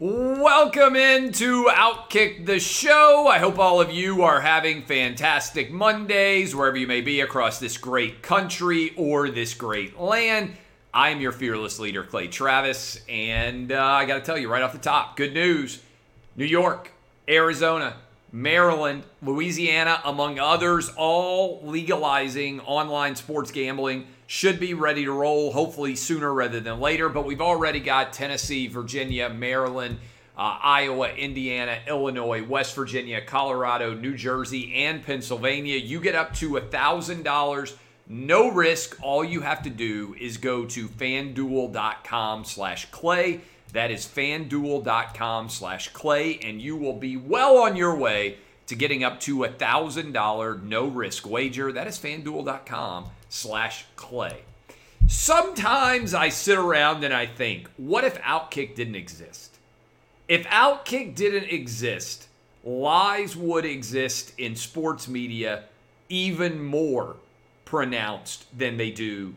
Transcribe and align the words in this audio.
Welcome 0.00 0.96
into 0.96 1.66
Outkick 1.66 2.46
the 2.46 2.58
Show. 2.58 3.28
I 3.28 3.38
hope 3.38 3.60
all 3.60 3.80
of 3.80 3.92
you 3.92 4.24
are 4.24 4.40
having 4.40 4.82
fantastic 4.82 5.70
Mondays 5.70 6.52
wherever 6.52 6.76
you 6.76 6.88
may 6.88 7.00
be 7.00 7.20
across 7.20 7.60
this 7.60 7.78
great 7.78 8.20
country 8.20 8.92
or 8.96 9.30
this 9.30 9.54
great 9.54 9.96
land. 9.96 10.56
I 10.92 11.10
am 11.10 11.20
your 11.20 11.30
fearless 11.30 11.78
leader, 11.78 12.02
Clay 12.02 12.26
Travis, 12.26 13.02
and 13.08 13.70
uh, 13.70 13.80
I 13.80 14.04
got 14.04 14.14
to 14.14 14.20
tell 14.22 14.36
you 14.36 14.50
right 14.50 14.64
off 14.64 14.72
the 14.72 14.78
top 14.78 15.16
good 15.16 15.32
news 15.32 15.80
New 16.34 16.44
York, 16.44 16.90
Arizona, 17.28 17.94
Maryland, 18.34 19.04
Louisiana, 19.22 20.00
among 20.04 20.40
others, 20.40 20.90
all 20.96 21.60
legalizing 21.62 22.58
online 22.62 23.14
sports 23.14 23.52
gambling 23.52 24.08
should 24.26 24.58
be 24.58 24.74
ready 24.74 25.04
to 25.04 25.12
roll, 25.12 25.52
hopefully 25.52 25.94
sooner 25.94 26.34
rather 26.34 26.58
than 26.58 26.80
later. 26.80 27.08
But 27.08 27.26
we've 27.26 27.40
already 27.40 27.78
got 27.78 28.12
Tennessee, 28.12 28.66
Virginia, 28.66 29.28
Maryland, 29.28 29.98
uh, 30.36 30.58
Iowa, 30.60 31.10
Indiana, 31.10 31.78
Illinois, 31.86 32.42
West 32.42 32.74
Virginia, 32.74 33.20
Colorado, 33.24 33.94
New 33.94 34.16
Jersey, 34.16 34.74
and 34.74 35.06
Pennsylvania. 35.06 35.76
You 35.76 36.00
get 36.00 36.16
up 36.16 36.34
to 36.34 36.54
$1,000. 36.54 37.76
No 38.08 38.50
risk. 38.50 38.98
All 39.00 39.24
you 39.24 39.42
have 39.42 39.62
to 39.62 39.70
do 39.70 40.16
is 40.18 40.38
go 40.38 40.64
to 40.66 40.88
fanduel.com 40.88 42.44
slash 42.44 42.90
clay. 42.90 43.42
That 43.74 43.90
is 43.90 44.06
fanduel.com 44.06 45.48
slash 45.48 45.88
clay, 45.88 46.38
and 46.38 46.62
you 46.62 46.76
will 46.76 46.92
be 46.92 47.16
well 47.16 47.58
on 47.58 47.74
your 47.74 47.96
way 47.96 48.36
to 48.68 48.76
getting 48.76 49.02
up 49.02 49.18
to 49.22 49.42
a 49.42 49.48
$1,000 49.48 50.62
no 50.62 50.86
risk 50.86 51.28
wager. 51.28 51.72
That 51.72 51.88
is 51.88 51.98
fanduel.com 51.98 53.06
slash 53.28 53.86
clay. 53.96 54.42
Sometimes 55.08 56.14
I 56.14 56.28
sit 56.28 56.56
around 56.56 57.02
and 57.02 57.12
I 57.12 57.26
think, 57.26 57.68
what 57.76 58.04
if 58.04 58.16
Outkick 58.22 58.76
didn't 58.76 58.94
exist? 58.94 59.58
If 60.28 60.46
Outkick 60.46 61.16
didn't 61.16 61.50
exist, 61.50 62.28
lies 62.62 63.34
would 63.34 63.64
exist 63.64 64.38
in 64.38 64.54
sports 64.54 65.08
media 65.08 65.64
even 66.08 66.64
more 66.64 67.16
pronounced 67.64 68.46
than 68.56 68.76
they 68.76 68.92
do 68.92 69.34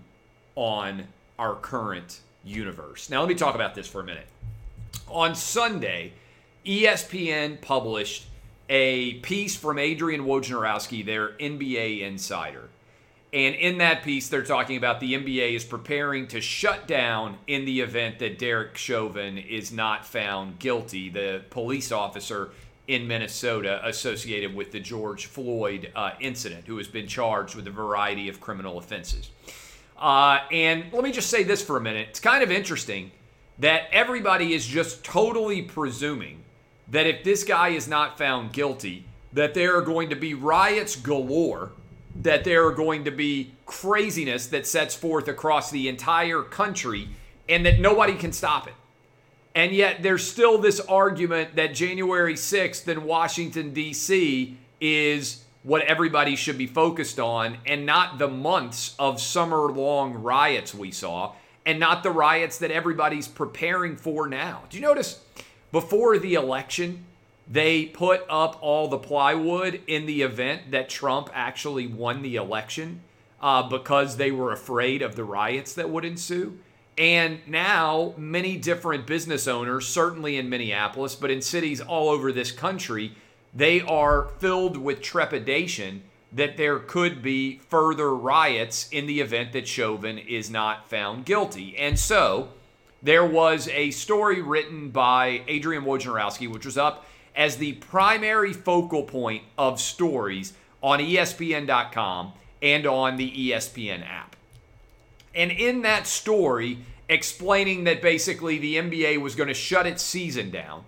on 0.55 1.07
our 1.39 1.55
current 1.55 2.19
universe. 2.47 3.09
Now, 3.09 3.19
let 3.19 3.29
me 3.29 3.35
talk 3.35 3.55
about 3.55 3.75
this 3.75 3.87
for 3.87 4.01
a 4.01 4.03
minute. 4.03 4.27
On 5.07 5.35
Sunday, 5.35 6.13
ESPN 6.65 7.61
published 7.61 8.27
a 8.69 9.15
piece 9.15 9.55
from 9.55 9.79
Adrian 9.79 10.25
Wojnarowski, 10.25 11.05
their 11.05 11.29
NBA 11.29 12.01
insider. 12.01 12.69
And 13.33 13.55
in 13.55 13.77
that 13.79 14.03
piece, 14.03 14.29
they're 14.29 14.43
talking 14.43 14.77
about 14.77 14.99
the 14.99 15.13
NBA 15.13 15.53
is 15.53 15.65
preparing 15.65 16.27
to 16.29 16.41
shut 16.41 16.87
down 16.87 17.37
in 17.45 17.65
the 17.65 17.81
event 17.81 18.19
that 18.19 18.39
Derek 18.39 18.77
Chauvin 18.77 19.37
is 19.37 19.71
not 19.71 20.05
found 20.05 20.59
guilty, 20.59 21.09
the 21.09 21.43
police 21.49 21.91
officer 21.91 22.51
in 22.87 23.05
Minnesota 23.05 23.85
associated 23.85 24.55
with 24.55 24.71
the 24.71 24.79
George 24.79 25.25
Floyd 25.25 25.91
uh, 25.93 26.11
incident, 26.21 26.65
who 26.67 26.77
has 26.77 26.87
been 26.87 27.05
charged 27.05 27.53
with 27.53 27.67
a 27.67 27.71
variety 27.71 28.29
of 28.29 28.39
criminal 28.39 28.77
offenses. 28.77 29.29
Uh, 29.97 30.39
and 30.51 30.85
let 30.93 31.03
me 31.03 31.11
just 31.11 31.29
say 31.29 31.43
this 31.43 31.61
for 31.61 31.77
a 31.77 31.81
minute. 31.81 32.07
It's 32.09 32.19
kind 32.19 32.43
of 32.43 32.51
interesting 32.51 33.11
that 33.59 33.83
everybody 33.91 34.53
is 34.53 34.65
just 34.65 35.03
totally 35.03 35.61
presuming 35.63 36.43
that 36.89 37.07
if 37.07 37.23
this 37.23 37.43
guy 37.43 37.69
is 37.69 37.87
not 37.87 38.17
found 38.17 38.53
guilty, 38.53 39.05
that 39.33 39.53
there 39.53 39.75
are 39.75 39.81
going 39.81 40.09
to 40.09 40.15
be 40.15 40.33
riots 40.33 40.95
galore, 40.95 41.71
that 42.21 42.43
there 42.43 42.65
are 42.65 42.71
going 42.71 43.03
to 43.05 43.11
be 43.11 43.51
craziness 43.65 44.47
that 44.47 44.65
sets 44.65 44.95
forth 44.95 45.27
across 45.27 45.71
the 45.71 45.89
entire 45.89 46.43
country, 46.43 47.09
and 47.49 47.65
that 47.65 47.79
nobody 47.79 48.15
can 48.15 48.31
stop 48.31 48.67
it. 48.67 48.73
And 49.55 49.71
yet, 49.71 50.03
there's 50.03 50.29
still 50.29 50.59
this 50.59 50.79
argument 50.79 51.55
that 51.55 51.73
January 51.73 52.35
6th 52.35 52.87
in 52.87 53.03
Washington, 53.03 53.73
D.C. 53.73 54.55
is 54.79 55.43
what 55.67 55.81
everybody 55.83 56.35
should 56.35 56.57
be 56.57 56.65
focused 56.65 57.19
on, 57.19 57.57
and 57.65 57.85
not 57.85 58.17
the 58.17 58.27
months 58.27 58.95
of 58.97 59.21
summer 59.21 59.71
long 59.71 60.13
riots 60.13 60.73
we 60.73 60.91
saw, 60.91 61.33
and 61.65 61.79
not 61.79 62.01
the 62.03 62.11
riots 62.11 62.57
that 62.57 62.71
everybody's 62.71 63.27
preparing 63.27 63.97
for 63.97 64.27
now. 64.27 64.63
Do 64.69 64.77
you 64.77 64.81
notice? 64.81 65.19
before 65.71 66.17
the 66.17 66.33
election, 66.33 67.05
they 67.49 67.85
put 67.85 68.25
up 68.29 68.57
all 68.61 68.87
the 68.87 68.97
plywood 68.97 69.81
in 69.87 70.05
the 70.05 70.21
event 70.21 70.71
that 70.71 70.89
Trump 70.89 71.29
actually 71.33 71.87
won 71.87 72.21
the 72.21 72.35
election 72.35 73.01
uh, 73.41 73.63
because 73.63 74.17
they 74.17 74.31
were 74.31 74.51
afraid 74.51 75.01
of 75.01 75.15
the 75.15 75.23
riots 75.23 75.73
that 75.73 75.89
would 75.89 76.05
ensue. 76.05 76.57
And 76.97 77.39
now, 77.45 78.15
many 78.17 78.57
different 78.57 79.05
business 79.05 79.47
owners, 79.47 79.87
certainly 79.87 80.37
in 80.37 80.49
Minneapolis, 80.49 81.13
but 81.13 81.29
in 81.29 81.41
cities 81.41 81.79
all 81.79 82.09
over 82.09 82.31
this 82.31 82.51
country, 82.51 83.13
they 83.53 83.81
are 83.81 84.29
filled 84.39 84.77
with 84.77 85.01
trepidation 85.01 86.03
that 86.31 86.57
there 86.57 86.79
could 86.79 87.21
be 87.21 87.57
further 87.69 88.13
riots 88.13 88.89
in 88.89 89.07
the 89.07 89.21
event 89.21 89.53
that 89.53 89.67
Chauvin 89.67 90.17
is 90.17 90.49
not 90.49 90.89
found 90.89 91.25
guilty. 91.25 91.75
And 91.77 91.97
so, 91.97 92.49
there 93.01 93.25
was 93.25 93.67
a 93.69 93.91
story 93.91 94.41
written 94.41 94.89
by 94.89 95.41
Adrian 95.47 95.83
Wojnarowski, 95.83 96.51
which 96.51 96.65
was 96.65 96.77
up 96.77 97.05
as 97.35 97.57
the 97.57 97.73
primary 97.73 98.51
focal 98.51 99.03
point 99.03 99.43
of 99.57 99.79
stories 99.79 100.53
on 100.81 100.99
ESPN.com 100.99 102.33
and 102.61 102.85
on 102.85 103.17
the 103.17 103.31
ESPN 103.31 104.05
app. 104.05 104.35
And 105.35 105.51
in 105.51 105.83
that 105.83 106.07
story, 106.07 106.79
explaining 107.07 107.83
that 107.85 108.01
basically 108.01 108.57
the 108.57 108.75
NBA 108.75 109.21
was 109.21 109.35
going 109.35 109.47
to 109.47 109.53
shut 109.53 109.85
its 109.85 110.01
season 110.01 110.49
down 110.49 110.83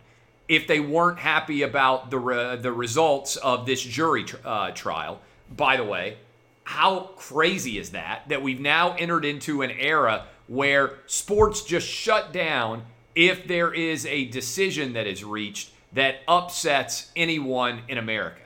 if 0.49 0.67
they 0.67 0.79
weren't 0.79 1.19
happy 1.19 1.61
about 1.61 2.09
the, 2.09 2.17
re- 2.17 2.57
the 2.57 2.73
results 2.73 3.37
of 3.37 3.65
this 3.65 3.81
jury 3.81 4.25
tr- 4.25 4.37
uh, 4.43 4.71
trial. 4.71 5.21
By 5.55 5.77
the 5.77 5.83
way, 5.85 6.17
how 6.63 7.11
crazy 7.15 7.77
is 7.77 7.91
that? 7.91 8.27
That 8.27 8.41
we've 8.41 8.59
now 8.59 8.93
entered 8.95 9.23
into 9.23 9.61
an 9.61 9.71
era 9.71 10.25
where 10.47 10.95
sports 11.05 11.63
just 11.63 11.87
shut 11.87 12.33
down 12.33 12.83
if 13.15 13.47
there 13.47 13.71
is 13.73 14.05
a 14.07 14.25
decision 14.25 14.93
that 14.93 15.07
is 15.07 15.23
reached 15.23 15.69
that 15.93 16.17
upsets 16.27 17.11
anyone 17.15 17.81
in 17.87 17.97
America. 17.97 18.41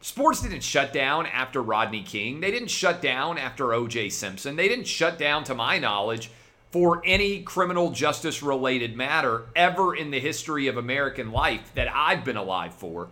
Sports 0.00 0.42
didn't 0.42 0.62
shut 0.62 0.92
down 0.92 1.26
after 1.26 1.62
Rodney 1.62 2.02
King. 2.02 2.40
They 2.40 2.50
didn't 2.50 2.68
shut 2.68 3.00
down 3.00 3.38
after 3.38 3.72
O.J. 3.72 4.10
Simpson. 4.10 4.54
They 4.54 4.68
didn't 4.68 4.86
shut 4.86 5.18
down, 5.18 5.44
to 5.44 5.54
my 5.54 5.78
knowledge, 5.78 6.30
for 6.74 7.00
any 7.04 7.40
criminal 7.40 7.92
justice 7.92 8.42
related 8.42 8.96
matter 8.96 9.44
ever 9.54 9.94
in 9.94 10.10
the 10.10 10.18
history 10.18 10.66
of 10.66 10.76
American 10.76 11.30
life 11.30 11.70
that 11.76 11.86
I've 11.94 12.24
been 12.24 12.36
alive 12.36 12.74
for 12.74 13.10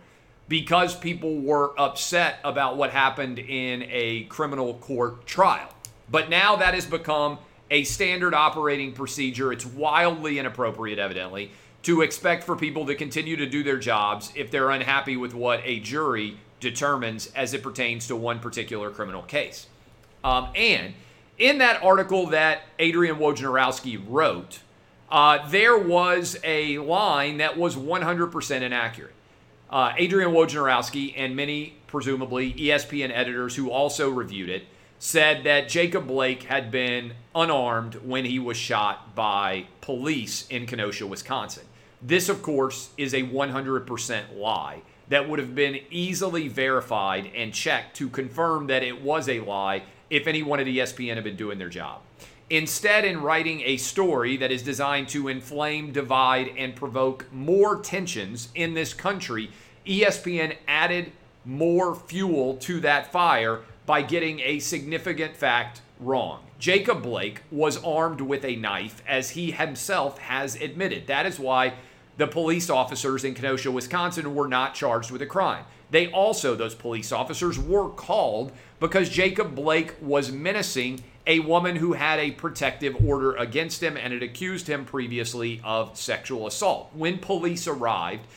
because 0.49 0.93
people 0.93 1.39
were 1.39 1.71
upset 1.79 2.39
about 2.43 2.75
what 2.75 2.89
happened 2.89 3.39
in 3.39 3.83
a 3.89 4.25
criminal 4.25 4.73
court 4.73 5.25
trial. 5.25 5.69
But 6.11 6.29
now 6.29 6.57
that 6.57 6.73
has 6.73 6.85
become 6.85 7.37
a 7.71 7.85
standard 7.85 8.33
operating 8.33 8.91
procedure. 8.91 9.53
It's 9.53 9.65
wildly 9.65 10.39
inappropriate, 10.39 10.99
evidently, 10.99 11.49
to 11.83 12.01
expect 12.01 12.43
for 12.43 12.57
people 12.57 12.85
to 12.87 12.95
continue 12.95 13.37
to 13.37 13.45
do 13.45 13.63
their 13.63 13.79
jobs 13.79 14.33
if 14.35 14.51
they're 14.51 14.71
unhappy 14.71 15.15
with 15.15 15.33
what 15.33 15.61
a 15.63 15.79
jury 15.79 16.37
determines 16.59 17.27
as 17.27 17.53
it 17.53 17.63
pertains 17.63 18.07
to 18.07 18.17
one 18.17 18.39
particular 18.39 18.89
criminal 18.89 19.21
case. 19.21 19.67
Um, 20.21 20.49
and 20.53 20.95
in 21.43 21.57
that 21.57 21.83
article 21.83 22.27
that 22.27 22.61
Adrian 22.79 23.17
Wojnarowski 23.17 24.01
wrote, 24.07 24.61
uh, 25.11 25.45
there 25.49 25.77
was 25.77 26.37
a 26.41 26.77
line 26.77 27.37
that 27.37 27.57
was 27.57 27.75
100% 27.75 28.61
inaccurate. 28.61 29.11
Uh, 29.69 29.91
Adrian 29.97 30.31
Wojnarowski 30.31 31.13
and 31.17 31.35
many, 31.35 31.75
presumably, 31.87 32.53
ESPN 32.53 33.11
editors 33.13 33.57
who 33.57 33.69
also 33.69 34.09
reviewed 34.09 34.47
it 34.47 34.63
said 34.99 35.43
that 35.43 35.67
Jacob 35.67 36.07
Blake 36.07 36.43
had 36.43 36.71
been 36.71 37.11
unarmed 37.35 37.95
when 37.95 38.23
he 38.23 38.39
was 38.39 38.55
shot 38.55 39.13
by 39.13 39.65
police 39.81 40.47
in 40.47 40.65
Kenosha, 40.65 41.05
Wisconsin. 41.05 41.65
This, 42.01 42.29
of 42.29 42.41
course, 42.41 42.91
is 42.97 43.13
a 43.13 43.23
100% 43.23 44.37
lie 44.37 44.81
that 45.09 45.27
would 45.27 45.39
have 45.39 45.53
been 45.53 45.81
easily 45.91 46.47
verified 46.47 47.29
and 47.35 47.53
checked 47.53 47.97
to 47.97 48.07
confirm 48.07 48.67
that 48.67 48.81
it 48.81 49.01
was 49.01 49.27
a 49.27 49.41
lie 49.41 49.83
if 50.13 50.27
anyone 50.27 50.59
at 50.59 50.67
ESPN 50.67 51.15
had 51.15 51.23
been 51.23 51.35
doing 51.35 51.57
their 51.57 51.69
job. 51.69 52.01
Instead, 52.49 53.03
in 53.03 53.21
writing 53.21 53.61
a 53.61 53.77
story 53.77 54.37
that 54.37 54.51
is 54.51 54.61
designed 54.61 55.07
to 55.09 55.27
inflame, 55.27 55.91
divide, 55.91 56.49
and 56.55 56.75
provoke 56.75 57.25
more 57.33 57.79
tensions 57.81 58.49
in 58.53 58.75
this 58.75 58.93
country, 58.93 59.49
ESPN 59.87 60.55
added 60.67 61.11
more 61.45 61.95
fuel 61.95 62.55
to 62.57 62.79
that 62.81 63.11
fire 63.11 63.61
by 63.85 64.01
getting 64.01 64.39
a 64.41 64.59
significant 64.59 65.35
fact 65.35 65.81
wrong. 65.99 66.43
Jacob 66.59 67.01
Blake 67.01 67.41
was 67.51 67.83
armed 67.83 68.21
with 68.21 68.45
a 68.45 68.55
knife, 68.55 69.01
as 69.07 69.31
he 69.31 69.51
himself 69.51 70.19
has 70.19 70.55
admitted. 70.55 71.07
That 71.07 71.25
is 71.25 71.39
why 71.39 71.73
the 72.17 72.27
police 72.27 72.69
officers 72.69 73.23
in 73.23 73.33
Kenosha, 73.33 73.71
Wisconsin 73.71 74.35
were 74.35 74.47
not 74.47 74.75
charged 74.75 75.11
with 75.11 75.21
a 75.21 75.25
crime. 75.25 75.65
They 75.89 76.11
also, 76.11 76.55
those 76.55 76.75
police 76.75 77.11
officers, 77.11 77.57
were 77.57 77.89
called 77.89 78.51
because 78.79 79.09
Jacob 79.09 79.55
Blake 79.55 79.95
was 80.01 80.31
menacing 80.31 81.03
a 81.25 81.39
woman 81.39 81.77
who 81.77 81.93
had 81.93 82.19
a 82.19 82.31
protective 82.31 82.95
order 83.05 83.35
against 83.35 83.81
him 83.81 83.95
and 83.95 84.13
had 84.13 84.21
accused 84.21 84.67
him 84.67 84.85
previously 84.85 85.61
of 85.63 85.97
sexual 85.97 86.47
assault. 86.47 86.91
When 86.93 87.17
police 87.17 87.67
arrived, 87.67 88.27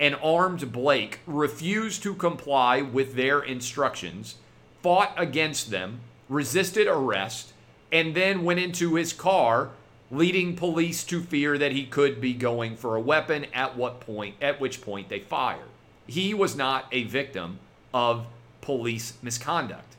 an 0.00 0.14
armed 0.14 0.72
Blake 0.72 1.20
refused 1.26 2.02
to 2.02 2.14
comply 2.14 2.82
with 2.82 3.14
their 3.14 3.40
instructions, 3.40 4.36
fought 4.82 5.14
against 5.16 5.70
them, 5.70 6.00
resisted 6.28 6.88
arrest, 6.88 7.52
and 7.92 8.14
then 8.14 8.44
went 8.44 8.58
into 8.58 8.96
his 8.96 9.12
car, 9.12 9.70
leading 10.16 10.56
police 10.56 11.04
to 11.04 11.20
fear 11.20 11.58
that 11.58 11.72
he 11.72 11.84
could 11.84 12.20
be 12.20 12.32
going 12.32 12.76
for 12.76 12.94
a 12.94 13.00
weapon 13.00 13.46
at 13.52 13.76
what 13.76 14.00
point 14.00 14.34
at 14.40 14.60
which 14.60 14.80
point 14.80 15.08
they 15.08 15.20
fired. 15.20 15.68
He 16.06 16.34
was 16.34 16.56
not 16.56 16.86
a 16.92 17.04
victim 17.04 17.58
of 17.92 18.26
police 18.60 19.14
misconduct. 19.22 19.96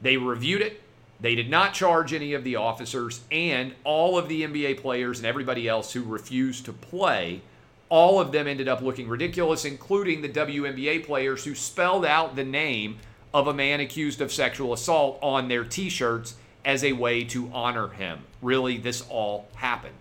They 0.00 0.16
reviewed 0.16 0.62
it. 0.62 0.82
They 1.18 1.34
did 1.34 1.48
not 1.48 1.72
charge 1.72 2.12
any 2.12 2.34
of 2.34 2.44
the 2.44 2.56
officers 2.56 3.22
and 3.30 3.74
all 3.84 4.18
of 4.18 4.28
the 4.28 4.42
NBA 4.42 4.80
players 4.82 5.18
and 5.18 5.26
everybody 5.26 5.66
else 5.66 5.92
who 5.92 6.02
refused 6.02 6.66
to 6.66 6.72
play. 6.72 7.40
All 7.88 8.20
of 8.20 8.32
them 8.32 8.46
ended 8.46 8.68
up 8.68 8.82
looking 8.82 9.08
ridiculous, 9.08 9.64
including 9.64 10.20
the 10.20 10.28
WNBA 10.28 11.06
players 11.06 11.44
who 11.44 11.54
spelled 11.54 12.04
out 12.04 12.36
the 12.36 12.44
name 12.44 12.98
of 13.32 13.46
a 13.46 13.54
man 13.54 13.80
accused 13.80 14.20
of 14.20 14.32
sexual 14.32 14.72
assault 14.72 15.18
on 15.22 15.48
their 15.48 15.64
t 15.64 15.88
shirts 15.88 16.34
as 16.66 16.82
a 16.82 16.92
way 16.92 17.22
to 17.22 17.48
honor 17.54 17.88
him. 17.88 18.18
Really, 18.42 18.76
this 18.76 19.02
all 19.08 19.46
happened. 19.54 19.94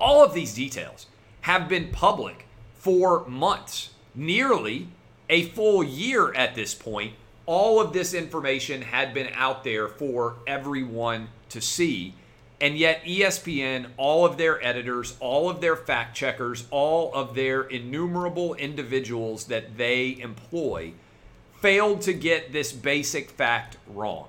All 0.00 0.24
of 0.24 0.32
these 0.32 0.54
details 0.54 1.06
have 1.42 1.68
been 1.68 1.90
public 1.90 2.46
for 2.76 3.26
months, 3.26 3.90
nearly 4.14 4.88
a 5.28 5.42
full 5.42 5.82
year 5.82 6.32
at 6.32 6.54
this 6.54 6.74
point. 6.74 7.14
All 7.44 7.80
of 7.80 7.92
this 7.92 8.14
information 8.14 8.80
had 8.80 9.12
been 9.12 9.28
out 9.34 9.64
there 9.64 9.88
for 9.88 10.36
everyone 10.46 11.28
to 11.50 11.60
see. 11.60 12.14
And 12.60 12.78
yet, 12.78 13.02
ESPN, 13.04 13.88
all 13.96 14.24
of 14.24 14.36
their 14.36 14.64
editors, 14.64 15.16
all 15.18 15.50
of 15.50 15.60
their 15.60 15.76
fact 15.76 16.14
checkers, 16.14 16.66
all 16.70 17.12
of 17.12 17.34
their 17.34 17.62
innumerable 17.62 18.54
individuals 18.54 19.46
that 19.46 19.78
they 19.78 20.18
employ 20.20 20.92
failed 21.60 22.02
to 22.02 22.12
get 22.12 22.52
this 22.52 22.72
basic 22.72 23.30
fact 23.30 23.78
wrong. 23.86 24.28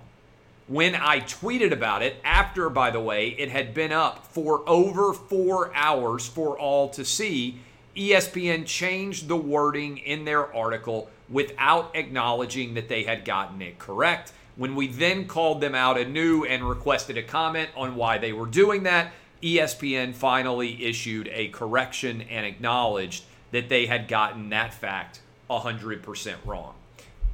When 0.68 0.96
I 0.96 1.20
tweeted 1.20 1.72
about 1.72 2.02
it, 2.02 2.16
after, 2.24 2.70
by 2.70 2.92
the 2.92 3.02
way, 3.02 3.30
it 3.30 3.50
had 3.50 3.74
been 3.74 3.92
up 3.92 4.28
for 4.28 4.68
over 4.70 5.12
four 5.14 5.76
hours 5.76 6.28
for 6.28 6.58
all 6.58 6.90
to 6.90 7.04
see, 7.04 7.60
ESPN 7.96 8.66
changed 8.66 9.28
the 9.28 9.36
wording 9.36 9.98
in 9.98 10.24
their 10.24 10.54
article 10.56 11.10
without 11.30 11.96
acknowledging 11.96 12.74
that 12.76 12.88
they 12.88 13.04
had 13.04 13.26
gotten 13.26 13.62
it 13.62 13.80
correct. 13.80 14.32
When 14.56 14.76
we 14.76 14.88
then 14.88 15.28
called 15.28 15.62
them 15.62 15.76
out 15.76 15.98
anew 15.98 16.46
and 16.46 16.68
requested 16.68 17.18
a 17.18 17.24
comment 17.24 17.70
on 17.76 17.96
why 17.96 18.18
they 18.18 18.32
were 18.32 18.46
doing 18.46 18.84
that, 18.84 19.12
ESPN 19.42 20.14
finally 20.14 20.86
issued 20.86 21.30
a 21.34 21.48
correction 21.50 22.22
and 22.22 22.46
acknowledged 22.46 23.24
that 23.52 23.70
they 23.70 23.88
had 23.88 24.08
gotten 24.08 24.50
that 24.50 24.74
fact 24.74 25.20
100% 25.50 26.36
wrong. 26.46 26.76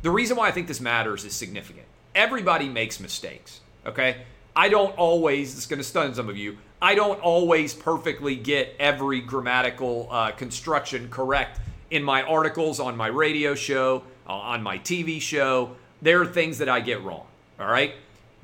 The 0.01 0.11
reason 0.11 0.37
why 0.37 0.47
I 0.47 0.51
think 0.51 0.67
this 0.67 0.79
matters 0.79 1.25
is 1.25 1.33
significant. 1.33 1.85
Everybody 2.17 2.67
makes 2.67 2.99
mistakes, 2.99 3.59
okay? 3.85 4.23
I 4.55 4.69
don't 4.69 4.97
always, 4.97 5.55
it's 5.55 5.67
going 5.67 5.77
to 5.77 5.83
stun 5.83 6.15
some 6.15 6.29
of 6.29 6.35
you, 6.35 6.57
I 6.81 6.95
don't 6.95 7.21
always 7.21 7.75
perfectly 7.75 8.35
get 8.35 8.75
every 8.79 9.21
grammatical 9.21 10.07
uh, 10.09 10.31
construction 10.31 11.09
correct 11.11 11.59
in 11.91 12.03
my 12.03 12.23
articles, 12.23 12.79
on 12.79 12.97
my 12.97 13.05
radio 13.05 13.53
show, 13.53 14.01
uh, 14.27 14.33
on 14.33 14.63
my 14.63 14.79
TV 14.79 15.21
show. 15.21 15.75
There 16.01 16.19
are 16.19 16.25
things 16.25 16.57
that 16.57 16.67
I 16.67 16.79
get 16.79 17.03
wrong, 17.03 17.27
all 17.59 17.67
right? 17.67 17.93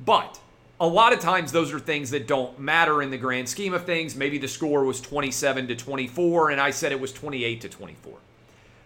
But 0.04 0.38
a 0.78 0.86
lot 0.86 1.12
of 1.12 1.18
times 1.18 1.50
those 1.50 1.74
are 1.74 1.80
things 1.80 2.10
that 2.10 2.28
don't 2.28 2.56
matter 2.60 3.02
in 3.02 3.10
the 3.10 3.18
grand 3.18 3.48
scheme 3.48 3.74
of 3.74 3.84
things. 3.84 4.14
Maybe 4.14 4.38
the 4.38 4.46
score 4.46 4.84
was 4.84 5.00
27 5.00 5.66
to 5.66 5.74
24 5.74 6.50
and 6.50 6.60
I 6.60 6.70
said 6.70 6.92
it 6.92 7.00
was 7.00 7.12
28 7.12 7.60
to 7.62 7.68
24. 7.68 8.18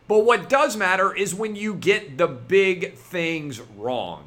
But 0.08 0.20
what 0.20 0.48
does 0.48 0.78
matter 0.78 1.14
is 1.14 1.34
when 1.34 1.56
you 1.56 1.74
get 1.74 2.16
the 2.16 2.26
big 2.26 2.94
things 2.94 3.60
wrong. 3.60 4.24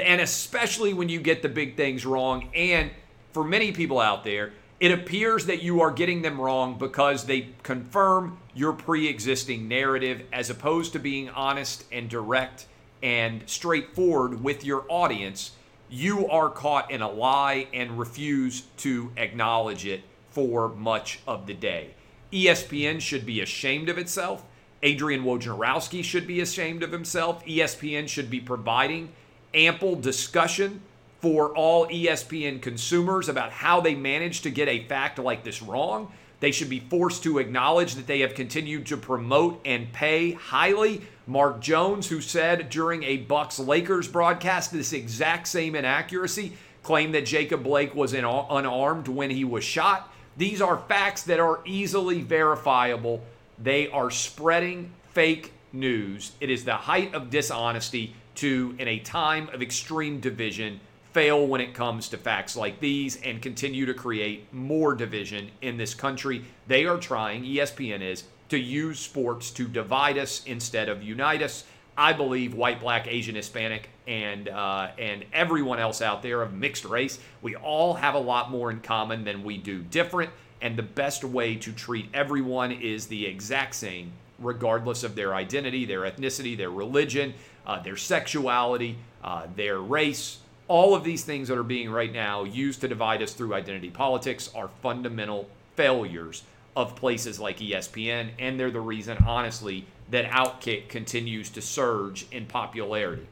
And 0.00 0.20
especially 0.20 0.92
when 0.92 1.08
you 1.08 1.20
get 1.20 1.42
the 1.42 1.48
big 1.48 1.76
things 1.76 2.04
wrong. 2.04 2.48
And 2.54 2.90
for 3.32 3.44
many 3.44 3.72
people 3.72 3.98
out 3.98 4.24
there, 4.24 4.52
it 4.80 4.90
appears 4.90 5.46
that 5.46 5.62
you 5.62 5.80
are 5.80 5.90
getting 5.90 6.22
them 6.22 6.40
wrong 6.40 6.76
because 6.78 7.24
they 7.24 7.48
confirm 7.62 8.38
your 8.54 8.72
pre 8.72 9.08
existing 9.08 9.68
narrative 9.68 10.22
as 10.32 10.50
opposed 10.50 10.92
to 10.92 10.98
being 10.98 11.30
honest 11.30 11.84
and 11.92 12.08
direct 12.08 12.66
and 13.02 13.42
straightforward 13.46 14.42
with 14.42 14.64
your 14.64 14.84
audience. 14.88 15.52
You 15.88 16.28
are 16.28 16.50
caught 16.50 16.90
in 16.90 17.02
a 17.02 17.10
lie 17.10 17.68
and 17.72 17.98
refuse 17.98 18.62
to 18.78 19.12
acknowledge 19.16 19.86
it 19.86 20.02
for 20.30 20.68
much 20.68 21.20
of 21.26 21.46
the 21.46 21.54
day. 21.54 21.90
ESPN 22.32 23.00
should 23.00 23.26
be 23.26 23.40
ashamed 23.40 23.88
of 23.88 23.98
itself 23.98 24.44
Adrian 24.82 25.22
Wojnarowski 25.22 26.02
should 26.02 26.26
be 26.26 26.40
ashamed 26.40 26.82
of 26.82 26.90
himself. 26.90 27.44
ESPN 27.46 28.08
should 28.08 28.28
be 28.28 28.40
providing 28.40 29.10
ample 29.54 29.96
discussion 29.96 30.80
for 31.20 31.50
all 31.56 31.86
ESPN 31.86 32.60
consumers 32.60 33.28
about 33.28 33.52
how 33.52 33.80
they 33.80 33.94
managed 33.94 34.42
to 34.42 34.50
get 34.50 34.68
a 34.68 34.84
fact 34.84 35.18
like 35.18 35.44
this 35.44 35.62
wrong. 35.62 36.12
They 36.40 36.50
should 36.50 36.68
be 36.68 36.80
forced 36.80 37.22
to 37.22 37.38
acknowledge 37.38 37.94
that 37.94 38.08
they 38.08 38.20
have 38.20 38.34
continued 38.34 38.86
to 38.86 38.96
promote 38.96 39.60
and 39.64 39.92
pay 39.92 40.32
highly. 40.32 41.02
Mark 41.26 41.60
Jones, 41.60 42.08
who 42.08 42.20
said 42.20 42.68
during 42.68 43.04
a 43.04 43.18
Bucks 43.18 43.60
Lakers 43.60 44.08
broadcast 44.08 44.72
this 44.72 44.92
exact 44.92 45.46
same 45.46 45.76
inaccuracy, 45.76 46.56
claimed 46.82 47.14
that 47.14 47.26
Jacob 47.26 47.62
Blake 47.62 47.94
was 47.94 48.12
unarmed 48.12 49.06
when 49.06 49.30
he 49.30 49.44
was 49.44 49.62
shot. 49.62 50.12
These 50.36 50.60
are 50.60 50.78
facts 50.88 51.22
that 51.24 51.38
are 51.38 51.60
easily 51.64 52.22
verifiable 52.22 53.22
they 53.62 53.88
are 53.88 54.10
spreading 54.10 54.92
fake 55.12 55.52
news. 55.72 56.32
It 56.40 56.50
is 56.50 56.64
the 56.64 56.74
height 56.74 57.14
of 57.14 57.30
dishonesty 57.30 58.14
to, 58.36 58.74
in 58.78 58.88
a 58.88 58.98
time 58.98 59.48
of 59.52 59.62
extreme 59.62 60.20
division, 60.20 60.80
fail 61.12 61.46
when 61.46 61.60
it 61.60 61.74
comes 61.74 62.08
to 62.08 62.16
facts 62.16 62.56
like 62.56 62.80
these 62.80 63.20
and 63.22 63.42
continue 63.42 63.84
to 63.84 63.94
create 63.94 64.52
more 64.52 64.94
division 64.94 65.50
in 65.60 65.76
this 65.76 65.94
country. 65.94 66.44
They 66.66 66.86
are 66.86 66.96
trying, 66.96 67.44
ESPN 67.44 68.00
is, 68.00 68.24
to 68.48 68.58
use 68.58 68.98
sports 68.98 69.50
to 69.52 69.66
divide 69.68 70.18
us 70.18 70.42
instead 70.46 70.88
of 70.88 71.02
unite 71.02 71.42
us. 71.42 71.64
I 71.96 72.14
believe 72.14 72.54
white, 72.54 72.80
black, 72.80 73.06
Asian, 73.06 73.34
Hispanic, 73.34 73.90
and 74.06 74.48
uh, 74.48 74.88
and 74.98 75.26
everyone 75.34 75.78
else 75.78 76.00
out 76.00 76.22
there 76.22 76.40
of 76.40 76.54
mixed 76.54 76.86
race, 76.86 77.18
we 77.42 77.54
all 77.54 77.92
have 77.94 78.14
a 78.14 78.18
lot 78.18 78.50
more 78.50 78.70
in 78.70 78.80
common 78.80 79.24
than 79.24 79.44
we 79.44 79.58
do 79.58 79.82
different 79.82 80.30
and 80.62 80.76
the 80.76 80.82
best 80.82 81.24
way 81.24 81.56
to 81.56 81.72
treat 81.72 82.08
everyone 82.14 82.70
is 82.70 83.08
the 83.08 83.26
exact 83.26 83.74
same, 83.74 84.12
regardless 84.38 85.02
of 85.02 85.16
their 85.16 85.34
identity, 85.34 85.84
their 85.84 86.02
ethnicity, 86.02 86.56
their 86.56 86.70
religion, 86.70 87.34
uh, 87.66 87.80
their 87.82 87.96
sexuality, 87.96 88.98
uh, 89.22 89.46
their 89.56 89.80
race. 89.80 90.38
All 90.68 90.94
of 90.94 91.04
these 91.04 91.24
things 91.24 91.48
that 91.48 91.58
are 91.58 91.62
being 91.62 91.90
right 91.90 92.12
now 92.12 92.44
used 92.44 92.80
to 92.80 92.88
divide 92.88 93.22
us 93.22 93.32
through 93.32 93.54
identity 93.54 93.90
politics 93.90 94.50
are 94.54 94.70
fundamental 94.80 95.48
failures 95.76 96.42
of 96.74 96.96
places 96.96 97.38
like 97.38 97.58
ESPN, 97.58 98.30
and 98.38 98.58
they're 98.58 98.70
the 98.70 98.80
reason, 98.80 99.18
honestly, 99.26 99.86
that 100.10 100.24
Outkick 100.26 100.88
continues 100.88 101.50
to 101.50 101.60
surge 101.60 102.26
in 102.30 102.46
popularity. 102.46 103.26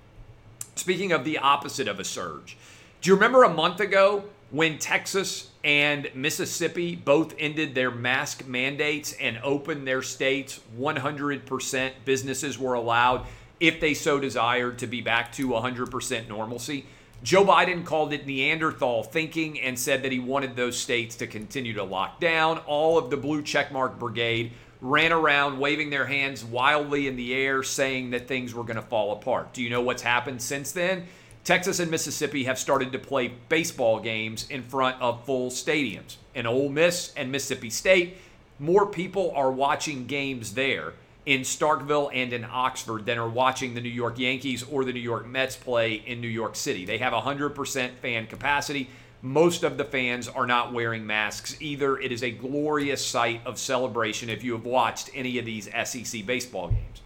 Speaking 0.75 1.13
of 1.13 1.25
the 1.25 1.39
opposite 1.39 1.89
of 1.89 2.01
a 2.01 2.05
surge, 2.05 2.57
do 3.01 3.09
you 3.09 3.15
remember 3.15 3.45
a 3.45 3.53
month 3.53 3.81
ago 3.81 4.25
when 4.51 4.79
Texas 4.79 5.51
and 5.63 6.11
Mississippi 6.15 6.97
both 6.97 7.35
ended 7.39 7.75
their 7.75 7.91
mask 7.91 8.47
mandates 8.47 9.13
and 9.21 9.39
opened 9.43 9.87
their 9.87 10.03
states 10.03 10.61
100% 10.79 11.93
businesses 12.05 12.59
were 12.59 12.75
allowed 12.75 13.27
if 13.61 13.79
they 13.79 13.95
so 13.95 14.19
desired 14.19 14.79
to 14.79 14.87
be 14.87 15.01
back 15.01 15.33
to 15.33 15.49
100% 15.49 16.29
normalcy. 16.29 16.87
Joe 17.23 17.45
Biden 17.45 17.85
called 17.85 18.15
it 18.15 18.27
Neanderthal 18.27 19.03
thinking 19.03 19.61
and 19.61 19.79
said 19.79 20.03
that 20.03 20.13
he 20.13 20.19
wanted 20.19 20.57
those 20.57 20.79
states 20.79 21.17
to 21.17 21.27
continue 21.27 21.75
to 21.75 21.85
lock 21.85 22.19
down. 22.19 22.59
All 22.67 22.97
of 22.97 23.11
the 23.11 23.19
blue 23.19 23.43
checkmark 23.43 23.99
brigade 23.99 24.53
ran 24.81 25.13
around 25.13 25.59
waving 25.59 25.91
their 25.91 26.07
hands 26.07 26.43
wildly 26.43 27.07
in 27.07 27.17
the 27.17 27.35
air 27.35 27.63
saying 27.63 28.11
that 28.11 28.27
things 28.27 28.55
were 28.55 28.65
going 28.65 28.77
to 28.77 28.83
fall 28.83 29.13
apart. 29.13 29.53
Do 29.53 29.63
you 29.63 29.69
know 29.69 29.83
what's 29.83 30.01
happened 30.01 30.41
since 30.41 30.73
then? 30.73 31.07
Texas 31.45 31.79
and 31.79 31.91
Mississippi 31.91 32.45
have 32.45 32.59
started 32.59 32.93
to 32.93 32.99
play 32.99 33.29
baseball 33.51 34.01
games 34.01 34.49
in 34.49 34.63
front 34.63 35.01
of 35.03 35.25
full 35.27 35.51
stadiums. 35.51 36.17
In 36.35 36.47
Ole 36.47 36.71
Miss 36.71 37.13
and 37.17 37.31
Mississippi 37.31 37.69
State, 37.69 38.17
more 38.59 38.87
people 38.87 39.33
are 39.35 39.51
watching 39.51 40.07
games 40.07 40.55
there 40.55 40.95
in 41.27 41.43
Starkville 41.43 42.11
and 42.13 42.33
in 42.33 42.45
Oxford 42.45 43.07
than 43.07 43.19
are 43.19 43.29
watching 43.29 43.75
the 43.75 43.81
New 43.81 43.89
York 43.89 44.19
Yankees 44.19 44.63
or 44.63 44.85
the 44.85 44.93
New 44.93 45.01
York 45.01 45.27
Mets 45.27 45.57
play 45.57 45.95
in 45.95 46.21
New 46.21 46.29
York 46.29 46.57
City. 46.57 46.85
They 46.85 46.99
have 46.99 47.13
100% 47.13 47.91
fan 47.99 48.27
capacity. 48.27 48.89
Most 49.23 49.65
of 49.65 49.77
the 49.77 49.85
fans 49.85 50.29
are 50.29 50.47
not 50.47 50.73
wearing 50.73 51.07
masks 51.07 51.61
either. 51.61 51.99
It 51.99 52.11
is 52.11 52.23
a 52.23 52.31
glorious 52.31 53.05
sight 53.05 53.43
of 53.45 53.59
celebration 53.59 54.31
if 54.31 54.43
you 54.43 54.53
have 54.53 54.65
watched 54.65 55.11
any 55.15 55.39
of 55.39 55.45
these 55.45 55.69
SEC 55.85 56.25
baseball 56.25 56.69
games. 56.69 57.03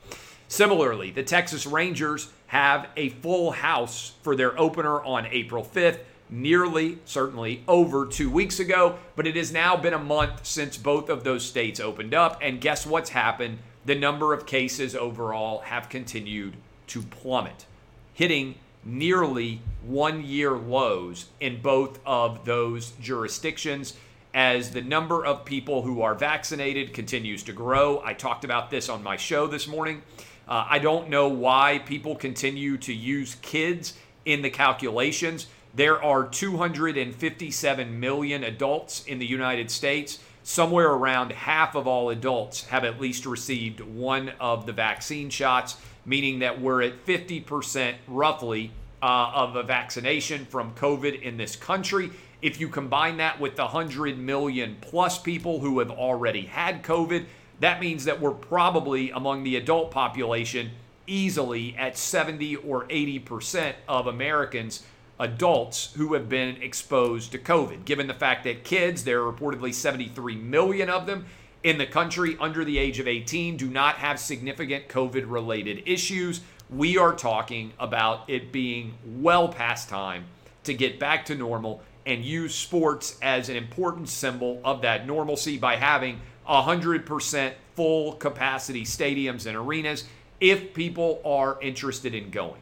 Similarly, 0.47 1.11
the 1.11 1.25
Texas 1.25 1.67
Rangers 1.67 2.31
have 2.47 2.89
a 2.97 3.09
full 3.09 3.51
house 3.51 4.13
for 4.23 4.37
their 4.37 4.57
opener 4.57 5.03
on 5.03 5.27
April 5.27 5.65
5th, 5.65 5.99
nearly, 6.31 6.99
certainly, 7.05 7.65
over 7.67 8.07
two 8.07 8.31
weeks 8.31 8.61
ago. 8.61 8.97
But 9.17 9.27
it 9.27 9.35
has 9.35 9.53
now 9.53 9.77
been 9.77 9.95
a 9.95 9.99
month 9.99 10.47
since 10.47 10.77
both 10.77 11.09
of 11.09 11.25
those 11.25 11.45
states 11.45 11.81
opened 11.81 12.15
up. 12.15 12.39
And 12.41 12.61
guess 12.61 12.87
what's 12.87 13.11
happened? 13.11 13.59
The 13.85 13.95
number 13.95 14.33
of 14.33 14.47
cases 14.47 14.95
overall 14.95 15.61
have 15.61 15.89
continued 15.89 16.57
to 16.89 17.03
plummet, 17.03 17.67
hitting 18.15 18.55
nearly 18.85 19.61
one 19.83 20.25
year 20.25 20.53
lows 20.53 21.27
in 21.41 21.61
both 21.61 21.99
of 22.07 22.45
those 22.45 22.93
jurisdictions 23.01 23.95
as 24.33 24.71
the 24.71 24.83
number 24.83 25.25
of 25.25 25.45
people 25.45 25.83
who 25.83 26.03
are 26.03 26.15
vaccinated 26.15 26.93
continues 26.93 27.43
to 27.45 27.53
grow. 27.53 28.03
I 28.05 28.15
talked 28.15 28.45
about 28.45 28.71
this 28.71 28.89
on 28.89 29.03
my 29.03 29.17
show 29.17 29.47
this 29.47 29.69
morning. 29.69 30.03
Uh, 30.49 30.67
I 30.69 30.79
don't 30.79 31.09
know 31.09 31.29
why 31.29 31.79
people 31.87 32.17
continue 32.17 32.77
to 32.79 32.93
use 32.93 33.37
kids 33.37 33.95
in 34.25 34.43
the 34.43 34.51
calculations. 34.51 35.47
There 35.75 36.03
are 36.03 36.27
257 36.27 38.01
million 38.01 38.45
adults 38.45 39.05
in 39.07 39.19
the 39.19 39.27
United 39.27 39.71
States. 39.71 40.19
Somewhere 40.47 40.91
around 40.91 41.33
half 41.33 41.75
of 41.75 41.87
all 41.87 42.11
adults 42.11 42.67
have 42.67 42.85
at 42.85 43.01
least 43.01 43.25
received 43.25 43.81
one 43.81 44.31
of 44.39 44.67
the 44.67 44.75
vaccine 44.75 45.31
shots, 45.31 45.79
meaning 46.05 46.41
that 46.41 46.61
we're 46.61 46.83
at 46.83 47.07
50% 47.07 47.95
roughly 48.07 48.71
uh, 49.03 49.33
of 49.35 49.57
a 49.57 49.63
vaccination 49.63 50.45
from 50.45 50.75
COVID 50.75 51.23
in 51.23 51.39
this 51.39 51.57
country. 51.57 52.11
If 52.43 52.61
you 52.61 52.69
combine 52.69 53.17
that 53.17 53.41
with 53.41 53.57
the 53.57 53.63
100 53.63 54.19
million 54.19 54.77
plus 54.83 55.19
people 55.19 55.61
who 55.61 55.79
have 55.79 55.91
already 55.91 56.43
had 56.43 56.83
COVID, 56.83 57.25
that 57.61 57.81
means 57.81 58.05
that 58.05 58.21
we're 58.21 58.33
probably 58.33 59.13
among 59.13 59.45
the 59.45 59.57
adult 59.57 59.91
population 59.91 60.73
easily 61.07 61.75
at 61.79 61.97
70 61.97 62.57
or 62.57 62.85
80% 62.89 63.73
of 63.89 64.09
Americans, 64.09 64.85
adults 65.19 65.93
who 65.97 66.15
have 66.15 66.29
been 66.29 66.61
exposed 66.63 67.33
to 67.33 67.39
COVID. 67.39 67.85
Given 67.85 68.07
the 68.07 68.15
fact 68.15 68.45
that 68.45 68.65
kids, 68.65 69.05
there 69.05 69.23
are 69.23 69.33
reportedly 69.33 69.73
73 69.73 70.37
million 70.37 70.91
of 70.91 71.07
them 71.07 71.27
in 71.63 71.79
the 71.79 71.87
country 71.87 72.37
under 72.41 72.65
the 72.65 72.79
age 72.79 72.99
of 72.99 73.09
18, 73.09 73.57
do 73.57 73.69
not 73.69 73.97
have 73.97 74.21
significant 74.21 74.89
COVID 74.89 75.25
related 75.27 75.83
issues. 75.87 76.43
We 76.69 76.99
are 76.99 77.15
talking 77.15 77.73
about 77.79 78.29
it 78.29 78.53
being 78.53 78.95
well 79.05 79.49
past 79.49 79.89
time 79.89 80.27
to 80.65 80.75
get 80.75 80.99
back 80.99 81.25
to 81.27 81.35
normal 81.35 81.83
and 82.07 82.25
use 82.25 82.55
sports 82.55 83.19
as 83.23 83.49
an 83.49 83.57
important 83.57 84.09
symbol 84.09 84.61
of 84.65 84.83
that 84.83 85.07
normalcy 85.07 85.57
by 85.57 85.77
having 85.77 86.21
100% 86.49 87.53
full 87.75 88.13
capacity 88.13 88.85
stadiums 88.85 89.47
and 89.47 89.57
arenas 89.57 90.05
if 90.41 90.75
people 90.75 91.23
are 91.25 91.59
interested 91.63 92.15
in 92.15 92.31
going. 92.31 92.61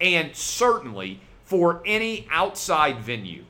And 0.00 0.34
certainly 0.34 1.20
for 1.50 1.82
any 1.84 2.28
outside 2.30 3.00
venue, 3.00 3.44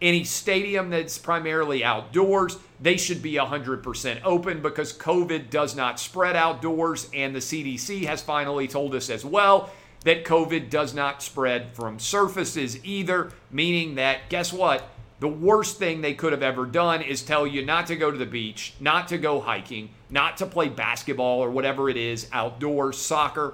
any 0.00 0.24
stadium 0.24 0.88
that's 0.88 1.18
primarily 1.18 1.84
outdoors, 1.84 2.56
they 2.80 2.96
should 2.96 3.20
be 3.20 3.34
100% 3.34 4.20
open 4.24 4.62
because 4.62 4.94
COVID 4.94 5.50
does 5.50 5.76
not 5.76 6.00
spread 6.00 6.36
outdoors. 6.36 7.10
And 7.12 7.34
the 7.34 7.40
CDC 7.40 8.06
has 8.06 8.22
finally 8.22 8.66
told 8.66 8.94
us 8.94 9.10
as 9.10 9.26
well 9.26 9.68
that 10.04 10.24
COVID 10.24 10.70
does 10.70 10.94
not 10.94 11.22
spread 11.22 11.70
from 11.74 11.98
surfaces 11.98 12.82
either, 12.82 13.30
meaning 13.50 13.96
that 13.96 14.30
guess 14.30 14.50
what? 14.50 14.88
The 15.20 15.28
worst 15.28 15.78
thing 15.78 16.00
they 16.00 16.14
could 16.14 16.32
have 16.32 16.42
ever 16.42 16.64
done 16.64 17.02
is 17.02 17.20
tell 17.20 17.46
you 17.46 17.62
not 17.62 17.88
to 17.88 17.96
go 17.96 18.10
to 18.10 18.16
the 18.16 18.24
beach, 18.24 18.72
not 18.80 19.06
to 19.08 19.18
go 19.18 19.38
hiking, 19.38 19.90
not 20.08 20.38
to 20.38 20.46
play 20.46 20.70
basketball 20.70 21.40
or 21.40 21.50
whatever 21.50 21.90
it 21.90 21.98
is, 21.98 22.26
outdoors, 22.32 22.96
soccer. 22.96 23.52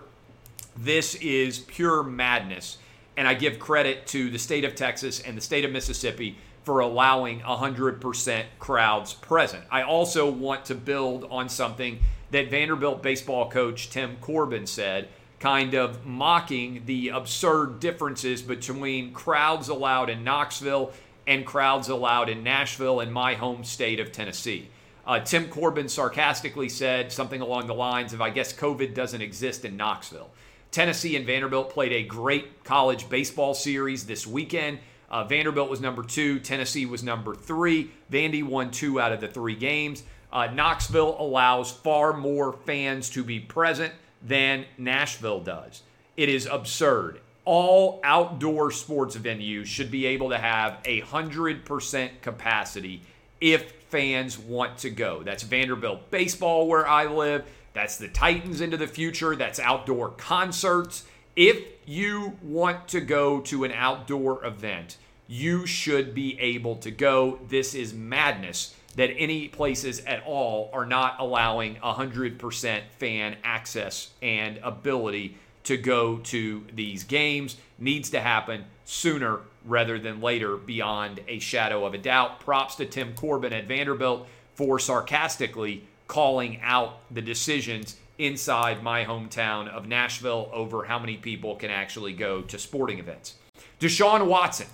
This 0.77 1.17
is 1.17 1.59
pure 1.59 2.05
madness. 2.05 2.79
And 3.17 3.27
I 3.29 3.35
give 3.35 3.59
credit 3.59 4.07
to 4.09 4.31
the 4.31 4.39
state 4.39 4.65
of 4.65 4.75
Texas 4.75 5.21
and 5.21 5.37
the 5.37 5.43
state 5.43 5.65
of 5.65 5.73
Mississippi 5.73 6.37
for 6.65 6.81
allowing 6.81 7.41
100% 7.41 8.45
crowds 8.59 9.15
present. 9.15 9.65
I 9.71 9.83
also 9.83 10.31
want 10.31 10.67
to 10.67 10.75
build 10.75 11.27
on 11.31 11.49
something 11.49 12.01
that 12.31 12.51
Vanderbilt 12.51 13.03
baseball 13.03 13.51
coach 13.51 13.91
Tim 13.91 14.17
Corbin 14.21 14.67
said, 14.67 15.09
kind 15.41 15.75
of 15.75 16.05
mocking 16.05 16.83
the 16.85 17.09
absurd 17.09 17.81
differences 17.81 18.43
between 18.43 19.13
crowds 19.13 19.69
allowed 19.69 20.11
in 20.11 20.23
Knoxville 20.23 20.93
and 21.27 21.47
crowds 21.47 21.89
allowed 21.89 22.29
in 22.29 22.43
Nashville 22.43 23.01
and 23.01 23.13
my 23.13 23.35
home 23.35 23.65
state 23.65 24.01
of 24.01 24.13
Tennessee. 24.13 24.69
Uh, 25.07 25.19
Tim 25.19 25.49
Corbin 25.49 25.89
sarcastically 25.89 26.69
said 26.69 27.11
something 27.11 27.41
along 27.41 27.67
the 27.67 27.75
lines 27.75 28.13
of, 28.13 28.21
I 28.21 28.31
guess 28.31 28.53
COVID 28.53 28.95
doesn't 28.95 29.23
exist 29.23 29.65
in 29.65 29.77
Knoxville. 29.77 30.31
Tennessee 30.71 31.17
and 31.17 31.27
Vanderbilt 31.27 31.71
played 31.71 31.93
a 31.93 32.03
great 32.03 32.65
college 32.65 33.09
baseball 33.09 33.55
series 33.55 34.07
this 34.07 34.27
weekend. 34.27 34.79
Uh, 35.11 35.25
Vanderbilt 35.25 35.69
was 35.69 35.81
number 35.81 36.03
two, 36.03 36.39
Tennessee 36.39 36.87
was 36.87 37.03
number 37.03 37.35
three. 37.35 37.91
Vandy 38.13 38.45
won 38.45 38.71
two 38.71 39.01
out 39.01 39.13
of 39.13 39.21
the 39.21 39.29
three 39.29 39.57
games. 39.57 40.05
Uh, 40.33 40.47
Knoxville 40.47 41.17
allows 41.19 41.73
far 41.73 42.13
more 42.13 42.53
fans 42.53 43.11
to 43.11 43.25
be 43.25 43.41
present 43.41 43.93
than 44.23 44.65
Nashville 44.79 45.41
does. 45.41 45.83
It 46.17 46.29
is 46.29 46.47
absurd 46.47 47.21
all 47.45 48.01
outdoor 48.05 48.71
sports 48.71 49.17
venues 49.17 49.67
should 49.67 49.91
be 49.91 50.07
able 50.07 50.31
to 50.31 50.39
have 50.39 50.79
a 50.85 51.01
100% 51.03 52.11
capacity 52.23 53.03
if 53.41 53.73
fans 53.89 54.39
want 54.39 54.79
to 54.79 54.91
go. 54.91 55.23
That's 55.25 55.43
Vanderbilt 55.43 56.11
baseball 56.11 56.69
where 56.69 56.87
I 56.87 57.07
live. 57.07 57.45
That's 57.73 57.97
the 57.97 58.09
Titans 58.09 58.61
into 58.61 58.77
the 58.77 58.87
future. 58.87 59.37
That's 59.37 59.61
outdoor 59.61 60.11
concerts. 60.11 61.05
If 61.37 61.63
you 61.87 62.37
want 62.43 62.89
to 62.89 63.01
go 63.01 63.41
to 63.43 63.65
an 63.65 63.73
outdoor 63.73 64.45
event, 64.45 64.97
you 65.27 65.67
should 65.67 66.15
be 66.15 66.39
able 66.41 66.77
to 66.77 66.91
go. 66.91 67.39
This 67.49 67.75
is 67.75 67.95
madness 67.95 68.75
that 68.97 69.11
any 69.17 69.49
places 69.49 70.01
at 70.01 70.25
all 70.25 70.69
are 70.73 70.85
not 70.85 71.21
allowing 71.21 71.77
100% 71.77 72.83
fan 72.99 73.37
access 73.45 74.11
and 74.21 74.59
ability 74.59 75.37
to 75.63 75.77
go 75.77 76.19
to 76.19 76.65
these 76.75 77.05
games 77.05 77.57
needs 77.79 78.11
to 78.11 78.21
happen 78.21 78.65
sooner 78.85 79.41
rather 79.65 79.99
than 79.99 80.21
later, 80.21 80.57
beyond 80.57 81.21
a 81.29 81.39
shadow 81.39 81.85
of 81.85 81.95
a 81.95 81.99
doubt. 81.99 82.41
Props 82.41 82.75
to 82.77 82.87
Tim 82.87 83.15
Corbin 83.15 83.53
at 83.53 83.67
Vanderbilt 83.67 84.27
for 84.55 84.79
sarcastically 84.79 85.85
calling 86.11 86.59
out 86.61 86.99
the 87.13 87.23
decisions 87.23 87.97
inside 88.19 88.83
my 88.83 89.05
hometown 89.05 89.69
of 89.69 89.87
Nashville 89.87 90.51
over 90.53 90.83
how 90.83 90.99
many 90.99 91.17
people 91.17 91.55
can 91.55 91.71
actually 91.71 92.13
go 92.13 92.43
to 92.43 92.59
sporting 92.59 92.99
events. 92.99 93.37
Deshaun 93.79 94.27
Watson 94.27 94.67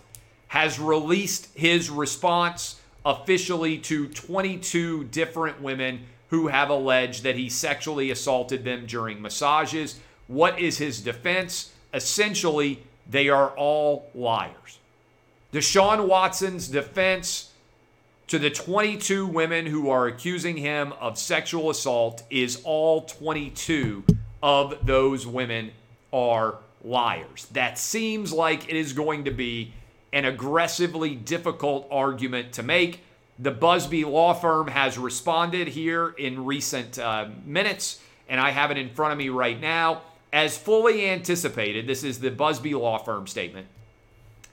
has 0.49 0.81
released 0.81 1.55
his 1.55 1.91
response 1.91 2.81
officially 3.05 3.77
to 3.77 4.09
22 4.09 5.05
different 5.05 5.61
women 5.61 6.07
who 6.31 6.47
have 6.47 6.71
alleged 6.71 7.23
that 7.25 7.37
he 7.37 7.51
sexually 7.51 8.11
assaulted 8.11 8.65
them 8.65 8.87
during 8.87 9.21
massages. 9.21 10.01
What 10.29 10.59
is 10.59 10.79
his 10.79 11.03
defense? 11.03 11.71
Essentially, 11.93 12.83
they 13.11 13.29
are 13.29 13.51
all 13.51 14.09
liars. 14.15 14.79
Deshaun 15.53 16.09
Watson's 16.09 16.67
defense 16.67 17.53
to 18.29 18.39
the 18.39 18.51
22 18.51 19.27
women 19.27 19.67
who 19.67 19.89
are 19.89 20.07
accusing 20.07 20.57
him 20.57 20.93
of 20.95 21.19
sexual 21.19 21.71
assault 21.71 22.25
is 22.29 22.61
all 22.65 23.03
22 23.03 24.05
of 24.43 24.85
those 24.85 25.27
women 25.27 25.71
are 26.13 26.57
liars. 26.83 27.47
That 27.53 27.79
seems 27.79 28.33
like 28.33 28.69
it 28.69 28.77
is 28.77 28.93
going 28.93 29.25
to 29.25 29.31
be 29.31 29.73
an 30.13 30.25
aggressively 30.25 31.15
difficult 31.15 31.87
argument 31.91 32.53
to 32.55 32.63
make. 32.63 33.01
The 33.39 33.53
Buzbee 33.53 34.11
law 34.11 34.35
firm 34.35 34.69
has 34.69 34.99
responded 34.99 35.69
here 35.69 36.09
in 36.19 36.45
recent 36.45 36.99
uh, 36.99 37.29
minutes, 37.45 38.01
and 38.29 38.41
I 38.41 38.51
have 38.51 38.71
it 38.71 38.79
in 38.79 38.89
front 38.91 39.13
of 39.13 39.19
me 39.19 39.29
right 39.29 39.61
now. 39.61 40.03
As 40.33 40.59
fully 40.59 41.09
anticipated, 41.09 41.87
this 41.87 42.03
is 42.03 42.19
the 42.19 42.31
Buzbee 42.31 42.79
Law 42.79 42.99
Firm 42.99 43.27
statement. 43.27 43.69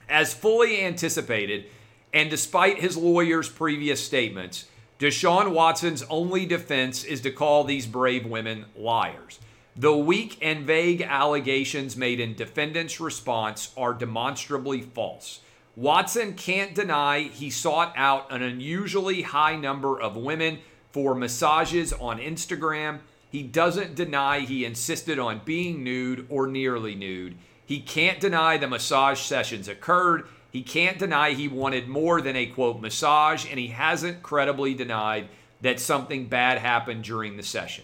As 0.08 0.32
fully 0.32 0.82
anticipated, 0.82 1.66
and 2.14 2.30
despite 2.30 2.78
his 2.78 2.96
lawyer's 2.96 3.48
previous 3.48 4.02
statements, 4.02 4.66
Deshaun 5.00 5.50
Watson's 5.50 6.04
only 6.04 6.46
defense 6.46 7.02
is 7.02 7.20
to 7.22 7.32
call 7.32 7.64
these 7.64 7.86
brave 7.86 8.24
women 8.24 8.66
liars. 8.76 9.40
The 9.76 9.96
weak 9.96 10.38
and 10.40 10.64
vague 10.64 11.02
allegations 11.02 11.96
made 11.96 12.20
in 12.20 12.36
defendant's 12.36 13.00
response 13.00 13.72
are 13.76 13.92
demonstrably 13.92 14.80
false. 14.80 15.40
Watson 15.74 16.34
can't 16.34 16.76
deny 16.76 17.22
he 17.22 17.50
sought 17.50 17.92
out 17.96 18.30
an 18.30 18.42
unusually 18.42 19.22
high 19.22 19.56
number 19.56 20.00
of 20.00 20.16
women 20.16 20.60
for 20.92 21.16
massages 21.16 21.92
on 21.92 22.20
Instagram. 22.20 23.00
He 23.28 23.42
doesn't 23.42 23.96
deny 23.96 24.40
he 24.40 24.64
insisted 24.64 25.18
on 25.18 25.40
being 25.44 25.82
nude 25.82 26.26
or 26.28 26.46
nearly 26.46 26.94
nude. 26.94 27.36
He 27.66 27.80
can't 27.80 28.20
deny 28.20 28.56
the 28.56 28.68
massage 28.68 29.18
sessions 29.18 29.66
occurred. 29.66 30.28
He 30.54 30.62
can't 30.62 31.00
deny 31.00 31.32
he 31.32 31.48
wanted 31.48 31.88
more 31.88 32.20
than 32.20 32.36
a 32.36 32.46
quote 32.46 32.80
massage, 32.80 33.44
and 33.50 33.58
he 33.58 33.66
hasn't 33.66 34.22
credibly 34.22 34.72
denied 34.72 35.28
that 35.62 35.80
something 35.80 36.26
bad 36.26 36.58
happened 36.58 37.02
during 37.02 37.36
the 37.36 37.42
session. 37.42 37.82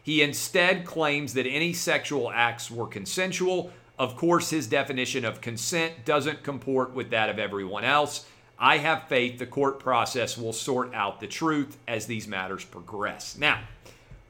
He 0.00 0.22
instead 0.22 0.86
claims 0.86 1.34
that 1.34 1.48
any 1.48 1.72
sexual 1.72 2.30
acts 2.30 2.70
were 2.70 2.86
consensual. 2.86 3.72
Of 3.98 4.16
course, 4.16 4.50
his 4.50 4.68
definition 4.68 5.24
of 5.24 5.40
consent 5.40 6.04
doesn't 6.04 6.44
comport 6.44 6.94
with 6.94 7.10
that 7.10 7.28
of 7.28 7.40
everyone 7.40 7.82
else. 7.82 8.24
I 8.56 8.78
have 8.78 9.08
faith 9.08 9.40
the 9.40 9.46
court 9.46 9.80
process 9.80 10.38
will 10.38 10.52
sort 10.52 10.94
out 10.94 11.18
the 11.18 11.26
truth 11.26 11.76
as 11.88 12.06
these 12.06 12.28
matters 12.28 12.64
progress. 12.64 13.36
Now, 13.36 13.62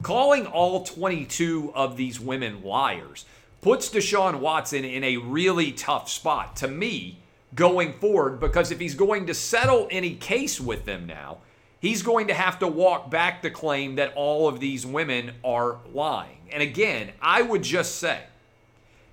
calling 0.01 0.47
all 0.47 0.83
22 0.83 1.71
of 1.75 1.95
these 1.95 2.19
women 2.19 2.63
liars 2.63 3.25
puts 3.61 3.87
Deshaun 3.91 4.39
Watson 4.39 4.83
in 4.83 5.03
a 5.03 5.17
really 5.17 5.71
tough 5.71 6.09
spot 6.09 6.55
to 6.55 6.67
me 6.67 7.19
going 7.55 7.93
forward 7.93 8.39
because 8.39 8.71
if 8.71 8.79
he's 8.79 8.95
going 8.95 9.27
to 9.27 9.33
settle 9.33 9.87
any 9.91 10.15
case 10.15 10.59
with 10.59 10.85
them 10.85 11.05
now, 11.05 11.37
he's 11.79 12.01
going 12.01 12.27
to 12.27 12.33
have 12.33 12.59
to 12.59 12.67
walk 12.67 13.09
back 13.11 13.41
the 13.41 13.51
claim 13.51 13.95
that 13.95 14.13
all 14.15 14.47
of 14.47 14.59
these 14.59 14.85
women 14.85 15.31
are 15.43 15.77
lying. 15.93 16.37
And 16.51 16.63
again, 16.63 17.11
I 17.21 17.41
would 17.41 17.63
just 17.63 17.95
say, 17.95 18.21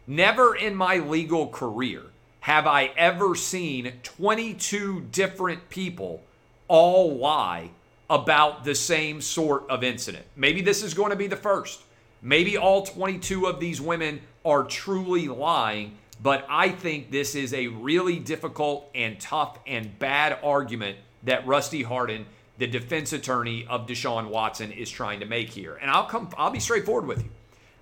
never 0.06 0.54
in 0.54 0.75
my 0.75 0.99
legal 0.99 1.49
career 1.49 2.02
have 2.40 2.66
I 2.66 2.87
ever 2.97 3.35
seen 3.35 3.92
22 4.02 5.09
different 5.12 5.68
people 5.68 6.23
all 6.68 7.16
lie 7.16 7.70
about 8.09 8.64
the 8.64 8.75
same 8.75 9.20
sort 9.20 9.68
of 9.68 9.85
incident. 9.85 10.25
Maybe 10.35 10.62
this 10.62 10.82
is 10.82 10.94
going 10.94 11.11
to 11.11 11.16
be 11.16 11.26
the 11.26 11.37
first. 11.37 11.82
Maybe 12.23 12.56
all 12.56 12.85
22 12.85 13.47
of 13.47 13.61
these 13.61 13.80
women 13.80 14.20
are 14.44 14.64
truly 14.64 15.28
lying, 15.28 15.97
but 16.23 16.47
I 16.49 16.71
think 16.71 17.11
this 17.11 17.35
is 17.35 17.55
a 17.55 17.69
really 17.69 18.19
difficult 18.19 18.91
and 18.95 19.19
tough 19.21 19.59
and 19.67 19.99
bad 19.99 20.39
argument 20.43 20.99
that 21.23 21.47
Rusty 21.47 21.83
Hardin 21.83 22.27
the 22.61 22.67
defense 22.67 23.15
attorney 23.15 23.67
of 23.71 23.87
Deshaun 23.87 24.29
Watson 24.29 24.71
is 24.71 24.91
trying 24.91 25.21
to 25.21 25.27
make 25.27 25.49
here. 25.49 25.77
And 25.81 25.91
I'll 25.91 26.05
come 26.05 26.29
I'll 26.37 26.50
be 26.50 26.61
straightforward 26.61 27.07
with 27.07 27.25
you. 27.25 27.31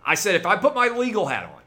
I 0.06 0.14
said 0.14 0.36
if 0.36 0.46
I 0.46 0.56
put 0.56 0.72
my 0.72 0.86
legal 0.86 1.26
hat 1.26 1.44
on 1.44 1.60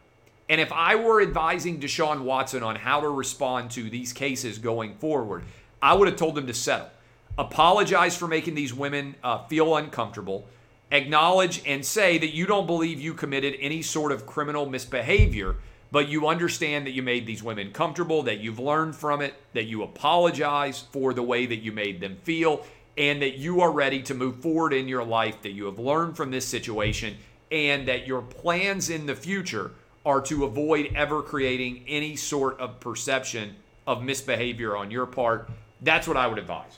and 0.49 0.61
if 0.61 0.71
I 0.71 0.95
were 0.95 1.21
advising 1.21 1.79
Deshaun 1.79 2.21
Watson 2.21 2.63
on 2.63 2.77
how 2.77 3.01
to 3.01 3.09
respond 3.09 3.69
to 3.71 3.89
these 3.89 4.13
cases 4.13 4.57
going 4.57 4.95
forward, 4.95 5.43
I 5.81 5.93
would 5.93 6.07
have 6.07 6.17
told 6.17 6.37
him 6.37 6.47
to 6.47 6.53
settle. 6.53 6.89
Apologize 7.37 8.15
for 8.15 8.27
making 8.27 8.55
these 8.55 8.73
women 8.73 9.15
uh, 9.23 9.45
feel 9.47 9.75
uncomfortable. 9.75 10.45
Acknowledge 10.91 11.61
and 11.65 11.85
say 11.85 12.17
that 12.17 12.33
you 12.33 12.45
don't 12.45 12.65
believe 12.65 12.99
you 12.99 13.13
committed 13.13 13.55
any 13.59 13.81
sort 13.81 14.11
of 14.11 14.25
criminal 14.25 14.65
misbehavior, 14.69 15.55
but 15.91 16.07
you 16.07 16.27
understand 16.27 16.85
that 16.87 16.91
you 16.91 17.03
made 17.03 17.25
these 17.25 17.43
women 17.43 17.71
comfortable, 17.71 18.23
that 18.23 18.39
you've 18.39 18.59
learned 18.59 18.95
from 18.95 19.21
it, 19.21 19.33
that 19.53 19.65
you 19.65 19.83
apologize 19.83 20.85
for 20.91 21.13
the 21.13 21.23
way 21.23 21.45
that 21.45 21.57
you 21.57 21.71
made 21.71 21.99
them 21.99 22.17
feel, 22.23 22.65
and 22.97 23.21
that 23.21 23.37
you 23.37 23.61
are 23.61 23.71
ready 23.71 24.01
to 24.03 24.13
move 24.13 24.37
forward 24.37 24.73
in 24.73 24.87
your 24.87 25.03
life, 25.03 25.41
that 25.41 25.51
you 25.51 25.65
have 25.65 25.79
learned 25.79 26.15
from 26.15 26.31
this 26.31 26.47
situation, 26.47 27.17
and 27.51 27.87
that 27.87 28.07
your 28.07 28.21
plans 28.21 28.89
in 28.89 29.05
the 29.05 29.15
future 29.15 29.71
are 30.05 30.21
to 30.21 30.45
avoid 30.45 30.91
ever 30.95 31.21
creating 31.21 31.83
any 31.87 32.15
sort 32.15 32.59
of 32.59 32.79
perception 32.79 33.55
of 33.85 34.03
misbehavior 34.03 34.75
on 34.75 34.89
your 34.89 35.05
part. 35.05 35.49
That's 35.81 36.07
what 36.07 36.17
I 36.17 36.27
would 36.27 36.39
advise. 36.39 36.77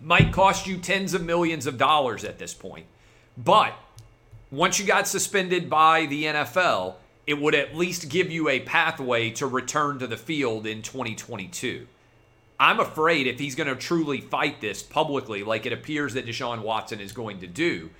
Might 0.00 0.32
cost 0.32 0.66
you 0.66 0.78
tens 0.78 1.14
of 1.14 1.24
millions 1.24 1.66
of 1.66 1.78
dollars 1.78 2.24
at 2.24 2.38
this 2.38 2.52
point, 2.52 2.86
but 3.38 3.72
once 4.50 4.78
you 4.78 4.86
got 4.86 5.08
suspended 5.08 5.70
by 5.70 6.06
the 6.06 6.24
NFL, 6.24 6.94
it 7.26 7.40
would 7.40 7.54
at 7.54 7.76
least 7.76 8.08
give 8.08 8.30
you 8.30 8.48
a 8.48 8.60
pathway 8.60 9.30
to 9.30 9.46
return 9.46 9.98
to 9.98 10.06
the 10.06 10.16
field 10.16 10.66
in 10.66 10.82
2022. 10.82 11.86
I'm 12.58 12.80
afraid 12.80 13.26
if 13.26 13.38
he's 13.38 13.54
going 13.54 13.68
to 13.68 13.76
truly 13.76 14.20
fight 14.20 14.60
this 14.60 14.82
publicly, 14.82 15.42
like 15.42 15.66
it 15.66 15.72
appears 15.72 16.14
that 16.14 16.26
Deshaun 16.26 16.62
Watson 16.62 17.00
is 17.00 17.12
going 17.12 17.40
to 17.40 17.46
do, 17.46 17.90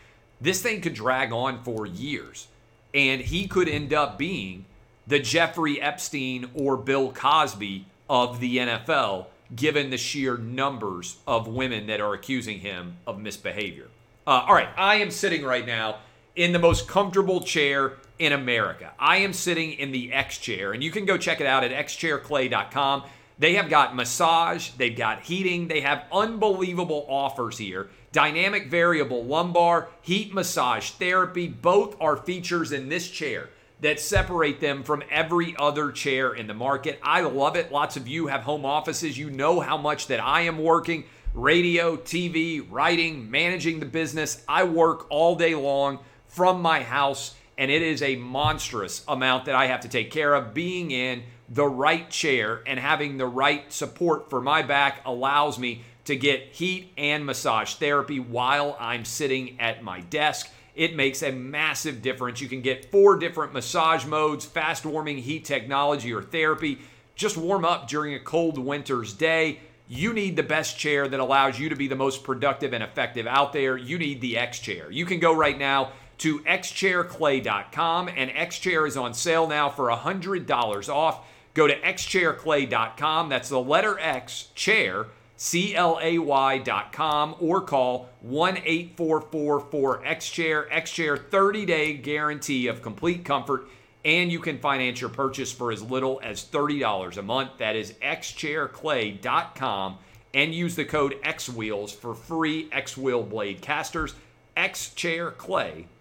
this 0.40 0.62
thing 0.62 0.80
could 0.80 0.94
drag 0.94 1.32
on 1.32 1.62
for 1.62 1.86
years. 1.86 2.48
And 2.94 3.20
he 3.20 3.46
could 3.46 3.68
end 3.68 3.92
up 3.92 4.16
being 4.16 4.64
the 5.06 5.18
Jeffrey 5.18 5.80
Epstein 5.80 6.50
or 6.54 6.76
Bill 6.76 7.12
Cosby 7.12 7.86
of 8.08 8.40
the 8.40 8.58
NFL, 8.58 9.26
given 9.54 9.90
the 9.90 9.98
sheer 9.98 10.36
numbers 10.36 11.16
of 11.26 11.48
women 11.48 11.86
that 11.88 12.00
are 12.00 12.14
accusing 12.14 12.60
him 12.60 12.96
of 13.06 13.18
misbehavior. 13.18 13.88
Uh, 14.26 14.44
all 14.46 14.54
right, 14.54 14.68
I 14.76 14.96
am 14.96 15.10
sitting 15.10 15.44
right 15.44 15.66
now 15.66 15.98
in 16.36 16.52
the 16.52 16.58
most 16.58 16.86
comfortable 16.86 17.40
chair 17.40 17.94
in 18.18 18.32
America. 18.32 18.92
I 18.98 19.18
am 19.18 19.32
sitting 19.32 19.72
in 19.72 19.90
the 19.90 20.12
X 20.12 20.38
chair, 20.38 20.72
and 20.72 20.82
you 20.82 20.90
can 20.90 21.04
go 21.04 21.18
check 21.18 21.40
it 21.40 21.46
out 21.46 21.64
at 21.64 21.72
xchairclay.com. 21.86 23.04
They 23.38 23.54
have 23.54 23.68
got 23.68 23.96
massage, 23.96 24.70
they've 24.70 24.96
got 24.96 25.20
heating, 25.20 25.68
they 25.68 25.80
have 25.80 26.04
unbelievable 26.10 27.04
offers 27.08 27.58
here. 27.58 27.90
Dynamic 28.12 28.70
variable 28.70 29.24
lumbar, 29.24 29.88
heat 30.00 30.32
massage 30.32 30.90
therapy, 30.90 31.48
both 31.48 32.00
are 32.00 32.16
features 32.16 32.72
in 32.72 32.88
this 32.88 33.10
chair 33.10 33.50
that 33.82 34.00
separate 34.00 34.58
them 34.58 34.82
from 34.82 35.02
every 35.10 35.54
other 35.58 35.92
chair 35.92 36.32
in 36.32 36.46
the 36.46 36.54
market. 36.54 36.98
I 37.02 37.20
love 37.20 37.56
it. 37.56 37.70
Lots 37.70 37.98
of 37.98 38.08
you 38.08 38.28
have 38.28 38.40
home 38.40 38.64
offices. 38.64 39.18
You 39.18 39.28
know 39.28 39.60
how 39.60 39.76
much 39.76 40.06
that 40.06 40.20
I 40.20 40.42
am 40.42 40.58
working 40.58 41.04
radio, 41.34 41.96
TV, 41.96 42.66
writing, 42.70 43.30
managing 43.30 43.78
the 43.78 43.86
business. 43.86 44.42
I 44.48 44.64
work 44.64 45.06
all 45.10 45.36
day 45.36 45.54
long 45.54 45.98
from 46.28 46.60
my 46.60 46.82
house, 46.82 47.34
and 47.58 47.70
it 47.70 47.82
is 47.82 48.02
a 48.02 48.16
monstrous 48.16 49.04
amount 49.08 49.46
that 49.46 49.54
I 49.54 49.66
have 49.66 49.80
to 49.80 49.88
take 49.88 50.10
care 50.10 50.34
of 50.34 50.54
being 50.54 50.90
in 50.90 51.22
the 51.48 51.66
right 51.66 52.10
chair 52.10 52.62
and 52.66 52.78
having 52.78 53.16
the 53.16 53.26
right 53.26 53.72
support 53.72 54.30
for 54.30 54.40
my 54.40 54.62
back 54.62 55.00
allows 55.04 55.58
me 55.58 55.82
to 56.04 56.16
get 56.16 56.52
heat 56.52 56.92
and 56.96 57.24
massage 57.24 57.74
therapy 57.74 58.20
while 58.20 58.76
I'm 58.78 59.04
sitting 59.04 59.60
at 59.60 59.82
my 59.82 60.00
desk. 60.00 60.50
It 60.74 60.94
makes 60.94 61.22
a 61.22 61.32
massive 61.32 62.02
difference. 62.02 62.40
You 62.40 62.48
can 62.48 62.62
get 62.62 62.90
four 62.90 63.16
different 63.16 63.52
massage 63.52 64.04
modes, 64.04 64.44
fast 64.44 64.84
warming 64.84 65.18
heat 65.18 65.44
technology 65.44 66.12
or 66.12 66.22
therapy. 66.22 66.78
Just 67.14 67.36
warm 67.36 67.64
up 67.64 67.88
during 67.88 68.14
a 68.14 68.20
cold 68.20 68.58
winter's 68.58 69.14
day. 69.14 69.60
You 69.88 70.12
need 70.12 70.36
the 70.36 70.42
best 70.42 70.78
chair 70.78 71.08
that 71.08 71.20
allows 71.20 71.58
you 71.58 71.68
to 71.68 71.76
be 71.76 71.88
the 71.88 71.96
most 71.96 72.24
productive 72.24 72.72
and 72.72 72.82
effective 72.82 73.26
out 73.26 73.52
there. 73.52 73.76
You 73.76 73.98
need 73.98 74.20
the 74.20 74.36
X 74.36 74.58
chair. 74.58 74.90
You 74.90 75.06
can 75.06 75.18
go 75.18 75.34
right 75.34 75.58
now 75.58 75.92
to 76.18 76.40
xchairclay.com 76.40 78.08
and 78.08 78.30
xchair 78.30 78.86
is 78.86 78.96
on 78.96 79.14
sale 79.14 79.46
now 79.46 79.68
for 79.68 79.88
$100 79.88 80.88
off. 80.88 81.26
Go 81.54 81.66
to 81.66 81.78
xchairclay.com. 81.80 83.28
That's 83.28 83.48
the 83.48 83.60
letter 83.60 83.98
X, 83.98 84.48
chair, 84.54 85.06
C 85.36 85.74
L 85.74 85.98
A 86.02 86.18
Y.com, 86.18 87.36
or 87.40 87.60
call 87.62 88.08
1 88.20 88.58
8444 88.58 90.04
X 90.06 90.30
Chair. 90.30 90.72
X 90.72 90.90
Chair 90.90 91.16
30 91.16 91.66
day 91.66 91.94
guarantee 91.94 92.66
of 92.66 92.82
complete 92.82 93.24
comfort, 93.24 93.68
and 94.04 94.30
you 94.32 94.38
can 94.38 94.58
finance 94.58 95.00
your 95.00 95.10
purchase 95.10 95.52
for 95.52 95.72
as 95.72 95.82
little 95.82 96.20
as 96.22 96.44
$30 96.44 97.16
a 97.16 97.22
month. 97.22 97.52
That 97.58 97.76
is 97.76 97.92
xchairclay.com, 98.02 99.98
and 100.34 100.54
use 100.54 100.76
the 100.76 100.84
code 100.84 101.16
XWheels 101.22 101.94
for 101.94 102.14
free 102.14 102.68
X 102.72 102.96
Wheel 102.96 103.22
blade 103.22 103.60
casters. 103.62 104.14
xchairclay.com. 104.56 105.95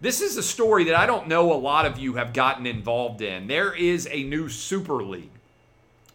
This 0.00 0.20
is 0.22 0.36
a 0.36 0.42
story 0.42 0.84
that 0.84 0.94
I 0.94 1.04
don't 1.04 1.28
know 1.28 1.52
a 1.52 1.54
lot 1.54 1.84
of 1.84 1.98
you 1.98 2.14
have 2.14 2.32
gotten 2.32 2.66
involved 2.66 3.20
in. 3.20 3.46
There 3.46 3.74
is 3.74 4.08
a 4.10 4.22
new 4.22 4.48
Super 4.48 5.02
League 5.02 5.30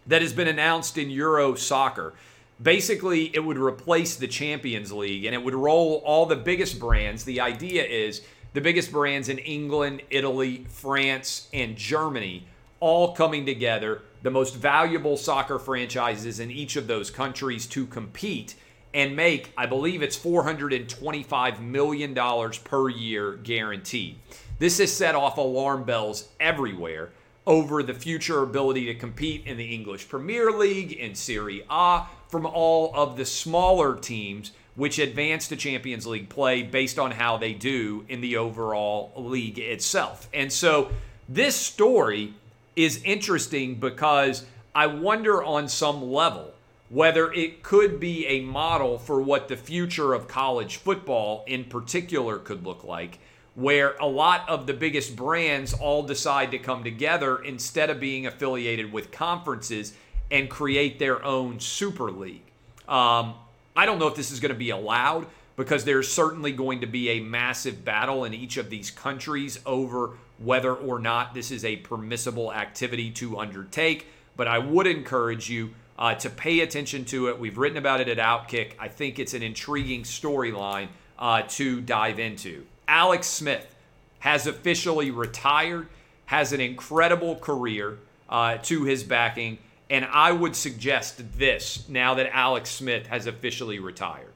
that 0.08 0.22
has 0.22 0.34
been 0.34 0.48
announced 0.48 0.98
in 0.98 1.10
Euro 1.12 1.56
soccer. 1.56 2.14
Basically, 2.62 3.36
it 3.36 3.44
would 3.44 3.58
replace 3.58 4.16
the 4.16 4.28
Champions 4.28 4.92
League 4.92 5.26
and 5.26 5.36
it 5.36 5.44
would 5.44 5.54
roll 5.54 6.02
all 6.06 6.26
the 6.26 6.36
biggest 6.36 6.80
brands. 6.80 7.26
The 7.26 7.42
idea 7.42 7.84
is 7.84 8.22
the 8.54 8.62
biggest 8.62 8.92
brands 8.92 9.30
in 9.30 9.38
England, 9.40 10.02
Italy, 10.10 10.66
France, 10.70 11.48
and 11.54 11.76
Germany 11.76 12.48
all 12.80 13.14
coming 13.14 13.46
together, 13.46 14.02
the 14.24 14.32
most 14.32 14.56
valuable 14.56 15.18
soccer 15.18 15.60
franchises 15.60 16.40
in 16.40 16.52
each 16.52 16.76
of 16.76 16.88
those 16.88 17.10
countries 17.10 17.66
to 17.68 17.86
compete 17.86 18.56
and 18.96 19.14
make, 19.14 19.52
I 19.58 19.66
believe 19.66 20.02
it's 20.02 20.18
$425 20.18 21.60
million 21.60 22.16
per 22.64 22.90
year 22.90 23.34
guaranteed. 23.34 24.18
This 24.58 24.78
has 24.78 24.92
set 24.92 25.16
off 25.16 25.38
alarm 25.38 25.84
bells 25.84 26.30
everywhere 26.40 27.12
over 27.46 27.84
the 27.84 27.94
future 27.94 28.42
ability 28.42 28.86
to 28.86 28.96
compete 28.96 29.46
in 29.46 29.58
the 29.58 29.76
English 29.76 30.08
Premier 30.08 30.50
League, 30.50 30.94
in 30.94 31.14
Serie 31.14 31.66
A, 31.70 32.06
from 32.30 32.46
all 32.46 32.92
of 32.96 33.18
the 33.18 33.26
smaller 33.26 33.98
teams 33.98 34.54
which 34.76 34.98
advance 34.98 35.50
to 35.50 35.58
Champions 35.58 36.08
League 36.08 36.30
play 36.30 36.64
based 36.64 36.98
on 36.98 37.12
how 37.12 37.36
they 37.36 37.54
do 37.54 38.06
in 38.08 38.22
the 38.22 38.38
overall 38.38 39.12
league 39.18 39.60
itself. 39.60 40.30
And 40.34 40.52
so 40.52 40.90
this 41.28 41.56
story 41.56 42.34
is 42.78 43.02
interesting 43.04 43.76
because 43.76 44.46
I 44.74 44.88
wonder 44.88 45.44
on 45.44 45.68
some 45.68 46.02
level 46.02 46.55
whether 46.90 47.32
it 47.34 47.64
could 47.64 48.00
be 48.00 48.28
a 48.28 48.42
model 48.42 48.98
for 48.98 49.22
what 49.22 49.48
the 49.48 49.58
future 49.58 50.14
of 50.14 50.28
college 50.28 50.78
football 50.78 51.44
in 51.48 51.64
particular 51.64 52.38
could 52.38 52.64
look 52.66 52.84
like, 52.84 53.20
where 53.56 53.96
a 53.96 54.06
lot 54.06 54.48
of 54.48 54.68
the 54.68 54.74
biggest 54.74 55.16
brands 55.16 55.74
all 55.74 56.04
decide 56.04 56.52
to 56.52 56.60
come 56.60 56.84
together 56.84 57.38
instead 57.44 57.90
of 57.90 58.00
being 58.00 58.28
affiliated 58.28 58.92
with 58.92 59.12
conferences 59.12 59.94
and 60.30 60.50
create 60.50 61.00
their 61.00 61.24
own 61.24 61.60
super 61.60 62.12
league. 62.12 62.44
Um, 62.88 63.34
I 63.76 63.86
don't 63.86 64.00
know 64.00 64.08
if 64.08 64.16
this 64.16 64.32
is 64.32 64.40
going 64.40 64.54
to 64.54 64.58
be 64.58 64.70
allowed 64.70 65.26
because 65.56 65.86
there's 65.86 66.12
certainly 66.12 66.52
going 66.52 66.82
to 66.82 66.88
be 66.88 67.10
a 67.10 67.20
massive 67.20 67.84
battle 67.86 68.26
in 68.26 68.34
each 68.34 68.58
of 68.58 68.70
these 68.70 68.92
countries 68.92 69.60
over 69.66 70.12
whether 70.38 70.74
or 70.74 71.00
not 71.00 71.34
this 71.34 71.50
is 71.50 71.64
a 71.64 71.78
permissible 71.78 72.54
activity 72.54 73.10
to 73.12 73.38
undertake. 73.40 74.08
But 74.36 74.48
I 74.48 74.60
would 74.60 74.86
encourage 74.86 75.50
you 75.50 75.74
uh, 75.98 76.16
to 76.16 76.30
pay 76.30 76.60
attention 76.60 77.06
to 77.06 77.30
it. 77.30 77.40
We've 77.40 77.58
written 77.58 77.78
about 77.78 78.02
it 78.02 78.08
at 78.08 78.18
Outkick. 78.18 78.74
I 78.80 78.88
think 78.88 79.20
it's 79.20 79.34
an 79.34 79.44
intriguing 79.44 80.04
storyline 80.04 80.90
uh, 81.18 81.44
to 81.50 81.82
dive 81.82 82.20
into. 82.20 82.66
Alex 82.88 83.28
Smith 83.28 83.76
has 84.20 84.48
officially 84.48 85.12
retired, 85.12 85.88
has 86.26 86.52
an 86.54 86.60
incredible 86.60 87.36
career 87.36 88.00
uh, 88.30 88.58
to 88.58 88.84
his 88.84 89.04
backing. 89.04 89.58
And 89.90 90.06
I 90.06 90.32
would 90.32 90.56
suggest 90.56 91.38
this 91.38 91.88
now 91.88 92.16
that 92.16 92.36
Alex 92.36 92.72
Smith 92.72 93.08
has 93.08 93.28
officially 93.28 93.80
retired. 93.80 94.34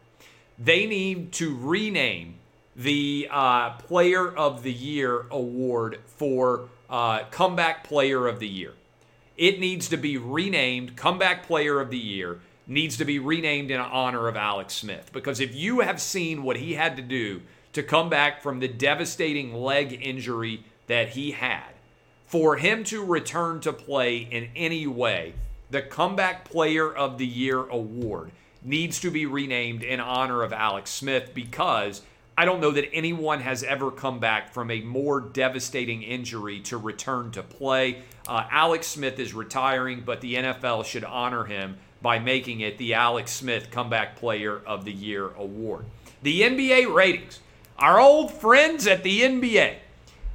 They 0.60 0.86
need 0.86 1.32
to 1.34 1.58
rename 1.58 2.36
the 2.76 3.28
uh, 3.32 3.72
Player 3.72 4.28
of 4.28 4.63
the 4.63 4.72
Year 4.72 5.26
award 5.32 6.00
for 6.06 6.69
uh, 6.89 7.24
Comeback 7.32 7.84
Player 7.84 8.28
of 8.28 8.39
the 8.39 8.48
Year. 8.48 8.74
It 9.39 9.58
needs 9.58 9.88
to 9.88 9.95
be 9.95 10.17
renamed 10.17 10.97
Comeback 10.97 11.47
Player 11.47 11.80
of 11.80 11.91
the 11.91 11.97
Year, 11.97 12.41
needs 12.67 12.97
to 12.97 13.06
be 13.06 13.19
renamed 13.19 13.71
in 13.71 13.80
honor 13.80 14.28
of 14.28 14.36
Alex 14.36 14.73
Smith. 14.73 15.12
Because 15.13 15.39
if 15.39 15.56
you 15.56 15.80
have 15.80 16.02
seen 16.02 16.43
what 16.43 16.58
he 16.58 16.73
had 16.73 16.97
to 16.97 17.02
do 17.02 17.41
to 17.71 17.82
come 17.82 18.10
back 18.10 18.43
from 18.43 18.60
the 18.60 18.67
devastating 18.67 19.54
leg 19.54 19.97
injury 20.02 20.65
that 20.88 21.12
he 21.12 21.32
had, 21.32 21.69
for 22.25 22.58
him 22.58 22.84
to 22.84 23.02
return 23.02 23.62
to 23.62 23.71
play 23.71 24.17
in 24.17 24.49
any 24.58 24.86
way, 24.86 25.36
the 25.69 25.84
Comeback 25.84 26.43
Player 26.43 26.93
of 26.93 27.17
the 27.17 27.25
Year 27.25 27.65
award 27.65 28.32
needs 28.62 28.99
to 28.99 29.10
be 29.10 29.25
renamed 29.25 29.84
in 29.84 30.02
honor 30.02 30.43
of 30.43 30.52
Alex 30.52 30.91
Smith 30.91 31.34
because 31.34 32.02
I 32.39 32.45
don't 32.45 32.62
know 32.62 32.71
that 32.71 32.93
anyone 32.93 33.41
has 33.41 33.63
ever 33.63 33.91
come 33.91 34.19
back 34.19 34.54
from 34.54 34.71
a 34.71 34.80
more 34.80 35.19
devastating 35.19 36.04
injury 36.04 36.62
to 36.62 36.78
return 36.78 37.32
to 37.32 37.43
play. 37.43 38.04
Uh, 38.25 38.45
Alex 38.49 38.88
Smith 38.88 39.19
is 39.19 39.34
retiring, 39.34 40.04
but 40.06 40.21
the 40.21 40.36
NFL 40.36 40.86
should 40.86 41.04
honor 41.04 41.43
him 41.43 41.80
by 42.02 42.17
making 42.17 42.62
it 42.62 42.78
the 42.78 42.93
Alex 42.93 43.34
Smith 43.34 43.71
Comeback 43.71 44.15
Player 44.15 44.62
of 44.65 44.86
the 44.86 44.93
Year 44.93 45.32
award. 45.32 45.84
The 46.23 46.43
NBA 46.43 46.95
ratings. 46.95 47.41
Our 47.78 47.99
old 47.99 48.32
friends 48.32 48.88
at 48.88 49.04
the 49.04 49.19
NBA. 49.19 49.75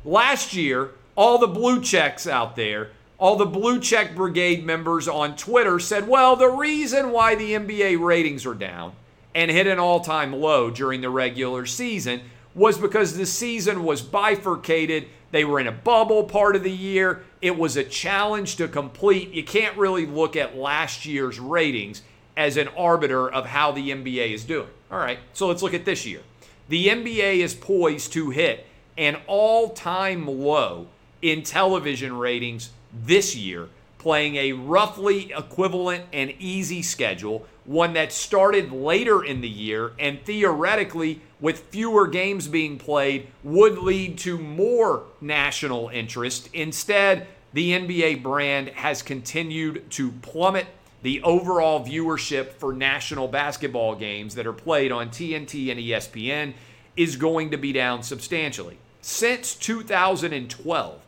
Last 0.05 0.53
year, 0.53 0.91
all 1.17 1.39
the 1.39 1.47
blue 1.47 1.81
checks 1.81 2.27
out 2.27 2.55
there, 2.55 2.91
all 3.17 3.37
the 3.37 3.47
blue 3.47 3.81
check 3.81 4.15
brigade 4.15 4.63
members 4.63 5.09
on 5.09 5.37
Twitter 5.37 5.79
said, 5.79 6.07
well, 6.07 6.37
the 6.37 6.51
reason 6.51 7.13
why 7.13 7.35
the 7.35 7.53
NBA 7.53 7.99
ratings 7.99 8.45
are 8.45 8.53
down 8.53 8.93
and 9.35 9.51
hit 9.51 9.67
an 9.67 9.79
all 9.79 10.01
time 10.01 10.33
low 10.33 10.71
during 10.71 11.01
the 11.01 11.11
regular 11.11 11.67
season 11.67 12.21
was 12.55 12.79
because 12.79 13.17
the 13.17 13.27
season 13.27 13.85
was 13.85 14.01
bifurcated. 14.01 15.07
They 15.33 15.45
were 15.45 15.59
in 15.59 15.67
a 15.67 15.73
bubble 15.73 16.25
part 16.25 16.55
of 16.55 16.63
the 16.63 16.71
year. 16.71 17.25
It 17.43 17.59
was 17.59 17.77
a 17.77 17.85
challenge 17.85 18.57
to 18.57 18.69
complete. 18.69 19.33
You 19.33 19.43
can't 19.43 19.77
really 19.77 20.07
look 20.07 20.37
at 20.37 20.57
last 20.57 21.05
year's 21.05 21.41
ratings 21.41 22.03
as 22.37 22.57
an 22.57 22.69
arbiter 22.69 23.29
of 23.29 23.47
how 23.47 23.73
the 23.73 23.91
NBA 23.91 24.33
is 24.33 24.45
doing. 24.45 24.69
All 24.91 24.99
right, 24.99 25.19
so 25.33 25.49
let's 25.49 25.63
look 25.63 25.75
at 25.75 25.85
this 25.85 26.07
year. 26.07 26.21
The 26.69 26.89
NBA 26.89 27.39
is 27.39 27.55
poised 27.55 28.13
to 28.13 28.31
hit 28.31 28.67
an 28.97 29.17
all 29.27 29.71
time 29.71 30.27
low 30.27 30.87
in 31.21 31.43
television 31.43 32.17
ratings 32.17 32.71
this 32.93 33.35
year 33.35 33.69
playing 34.05 34.37
a 34.37 34.53
roughly 34.53 35.33
equivalent 35.33 36.05
and 36.13 36.31
easy 36.39 36.83
schedule, 36.83 37.47
one 37.65 37.95
that 37.95 38.13
started 38.13 38.73
later 38.73 39.25
in 39.25 39.41
the 39.41 39.49
year 39.49 39.93
and 39.99 40.23
theoretically, 40.25 41.23
with 41.41 41.61
fewer 41.65 42.07
games 42.07 42.49
being 42.49 42.79
played, 42.79 43.29
would 43.43 43.79
lead 43.79 44.19
to 44.19 44.39
more 44.39 45.05
national 45.21 45.89
interest. 45.89 46.49
Instead, 46.53 47.27
the 47.53 47.73
NBA 47.73 48.23
brand 48.23 48.69
has 48.71 49.03
continued 49.03 49.91
to 49.93 50.13
plummet. 50.13 50.67
The 51.03 51.23
overall 51.23 51.85
viewership 51.85 52.53
for 52.55 52.73
national 52.73 53.29
basketball 53.29 53.95
games 53.95 54.35
that 54.35 54.47
are 54.47 54.53
played 54.53 54.91
on 54.91 55.11
TNT 55.11 55.71
and 55.71 55.79
ESPN 55.79 56.55
is 56.97 57.17
going 57.17 57.51
to 57.51 57.59
be 57.59 57.73
down 57.73 58.03
substantially. 58.03 58.79
Since 59.01 59.55
2012, 59.57 61.01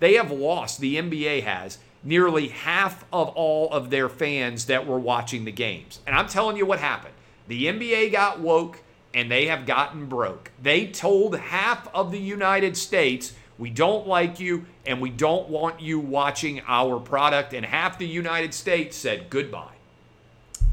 they 0.00 0.14
have 0.14 0.30
lost, 0.30 0.80
the 0.80 0.96
NBA 0.96 1.44
has, 1.44 1.78
nearly 2.02 2.48
half 2.48 3.04
of 3.12 3.28
all 3.30 3.70
of 3.70 3.90
their 3.90 4.08
fans 4.08 4.66
that 4.66 4.86
were 4.86 4.98
watching 4.98 5.44
the 5.44 5.52
games. 5.52 6.00
And 6.06 6.16
I'm 6.16 6.28
telling 6.28 6.56
you 6.56 6.66
what 6.66 6.78
happened. 6.78 7.14
The 7.48 7.66
NBA 7.66 8.12
got 8.12 8.40
woke 8.40 8.82
and 9.12 9.30
they 9.30 9.46
have 9.46 9.66
gotten 9.66 10.06
broke. 10.06 10.50
They 10.62 10.86
told 10.86 11.36
half 11.36 11.92
of 11.94 12.12
the 12.12 12.20
United 12.20 12.76
States, 12.76 13.34
we 13.58 13.70
don't 13.70 14.06
like 14.06 14.40
you 14.40 14.66
and 14.86 15.00
we 15.00 15.10
don't 15.10 15.48
want 15.48 15.80
you 15.80 15.98
watching 15.98 16.62
our 16.66 16.98
product. 16.98 17.52
And 17.52 17.66
half 17.66 17.98
the 17.98 18.06
United 18.06 18.54
States 18.54 18.96
said 18.96 19.28
goodbye. 19.28 19.74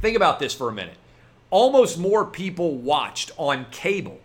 Think 0.02 0.16
about 0.16 0.40
this 0.40 0.54
for 0.54 0.70
a 0.70 0.74
minute. 0.74 0.98
Almost 1.50 1.98
more 1.98 2.26
people 2.26 2.76
watched 2.76 3.32
on 3.38 3.66
cable 3.72 4.20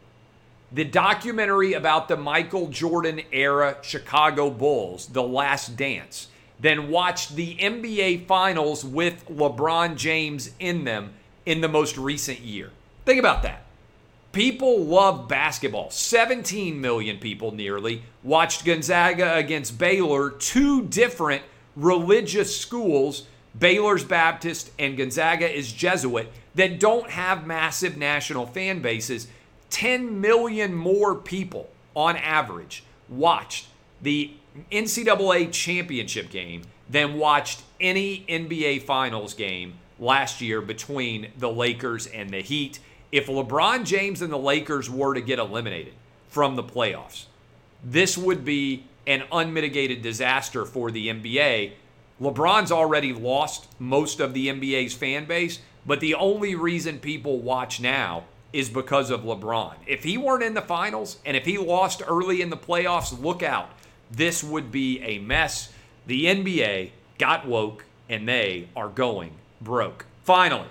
the 0.75 0.85
documentary 0.85 1.75
about 1.75 2.09
the 2.09 2.17
Michael 2.17 2.69
Jordan 2.69 3.21
era 3.31 3.77
Chicago 3.83 4.49
Bulls, 4.49 5.07
The 5.07 5.23
Last 5.23 5.77
Dance 5.77 6.29
than 6.63 6.89
watched 6.89 7.35
the 7.35 7.57
NBA 7.57 8.27
Finals 8.27 8.85
with 8.85 9.29
LeBron 9.29 9.97
James 9.97 10.53
in 10.61 10.85
them 10.85 11.13
in 11.45 11.61
the 11.61 11.69
most 11.69 11.99
recent 11.99 12.39
year. 12.41 12.71
Think 13.05 13.19
about 13.19 13.43
that. 13.43 13.65
People 14.31 14.85
love 14.85 15.29
basketball. 15.29 15.91
17 15.91 16.81
million 16.81 17.19
people 17.19 17.53
nearly 17.53 18.03
watched 18.23 18.65
Gonzaga 18.65 19.35
against 19.35 19.77
Baylor, 19.77 20.31
two 20.31 20.85
different 20.85 21.43
religious 21.77 22.59
schools. 22.59 23.27
Baylor's 23.59 24.05
Baptist 24.05 24.71
and 24.79 24.97
Gonzaga 24.97 25.51
is 25.51 25.71
Jesuit 25.71 26.29
that 26.55 26.81
don't 26.81 27.11
have 27.11 27.47
massive 27.47 27.99
national 27.99 28.47
fan 28.47 28.81
bases. 28.81 29.27
10 29.71 30.21
million 30.21 30.73
more 30.73 31.15
people 31.15 31.69
on 31.95 32.17
average 32.17 32.85
watched 33.09 33.67
the 34.01 34.33
NCAA 34.71 35.51
championship 35.53 36.31
game 36.31 36.63
than 36.89 37.15
watched 37.15 37.63
any 37.81 38.25
NBA 38.29 38.83
Finals 38.83 39.35
game 39.35 39.75
last 39.99 40.41
year 40.41 40.61
between 40.61 41.29
the 41.39 41.51
Lakers 41.51 42.07
and 42.07 42.31
the 42.31 42.41
Heat. 42.41 42.79
If 43.11 43.27
LeBron 43.27 43.85
James 43.85 44.21
and 44.21 44.33
the 44.33 44.39
Lakers 44.39 44.91
were 44.91 45.15
to 45.15 45.21
get 45.21 45.39
eliminated 45.39 45.95
from 46.29 46.57
the 46.57 46.63
playoffs, 46.63 47.27
this 47.83 48.17
would 48.19 48.45
be 48.45 48.85
an 49.07 49.25
unmitigated 49.33 50.03
disaster 50.03 50.65
for 50.65 50.91
the 50.91 51.09
NBA. 51.09 51.73
LeBron's 52.21 52.71
already 52.71 53.13
lost 53.13 53.69
most 53.79 54.21
of 54.21 54.35
the 54.35 54.49
NBA's 54.49 54.95
fan 54.95 55.25
base, 55.25 55.61
but 55.85 56.01
the 56.01 56.15
only 56.15 56.55
reason 56.55 56.99
people 56.99 57.41
watch 57.41 57.81
now 57.81 58.25
is 58.53 58.69
because 58.69 59.11
of 59.11 59.23
LeBron. 59.23 59.75
If 59.87 60.05
he 60.05 60.19
weren't 60.19 60.45
in 60.45 60.55
the 60.55 60.63
finals 60.63 61.19
and 61.25 61.37
if 61.37 61.45
he 61.45 61.59
lost 61.59 62.03
early 62.07 62.43
in 62.43 62.51
the 62.51 62.57
playoffs, 62.57 63.19
look 63.21 63.43
out 63.43 63.71
this 64.13 64.45
would 64.45 64.71
be 64.71 65.01
a 65.03 65.19
mess. 65.19 65.73
The 66.07 66.27
NBA 66.27 66.91
got 67.19 67.47
woke 67.47 67.85
and 68.09 68.29
they 68.29 68.69
are 68.77 68.89
going 68.89 69.33
broke. 69.61 70.07
Finally, 70.25 70.69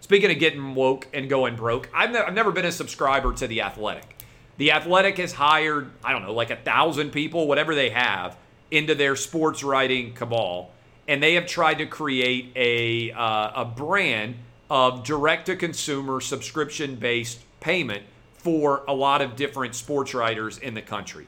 speaking 0.00 0.30
of 0.30 0.38
getting 0.38 0.74
woke 0.74 1.08
and 1.14 1.28
going 1.28 1.56
broke, 1.56 1.88
I've, 1.94 2.10
ne- 2.10 2.18
I've 2.18 2.34
never 2.34 2.50
been 2.50 2.64
a 2.64 2.72
subscriber 2.72 3.32
to 3.34 3.46
The 3.46 3.62
Athletic. 3.62 4.16
The 4.56 4.72
Athletic 4.72 5.18
has 5.18 5.32
hired, 5.32 5.90
I 6.04 6.12
don't 6.12 6.22
know, 6.22 6.34
like 6.34 6.50
a 6.50 6.56
thousand 6.56 7.12
people, 7.12 7.46
whatever 7.46 7.74
they 7.74 7.90
have, 7.90 8.36
into 8.70 8.94
their 8.94 9.16
sports 9.16 9.62
writing 9.62 10.12
cabal. 10.12 10.70
And 11.08 11.22
they 11.22 11.34
have 11.34 11.46
tried 11.46 11.78
to 11.78 11.86
create 11.86 12.52
a, 12.54 13.10
uh, 13.12 13.62
a 13.62 13.64
brand 13.64 14.36
of 14.68 15.02
direct 15.02 15.46
to 15.46 15.56
consumer 15.56 16.20
subscription 16.20 16.96
based 16.96 17.40
payment 17.60 18.04
for 18.34 18.84
a 18.86 18.94
lot 18.94 19.20
of 19.20 19.36
different 19.36 19.74
sports 19.74 20.14
writers 20.14 20.58
in 20.58 20.74
the 20.74 20.82
country. 20.82 21.26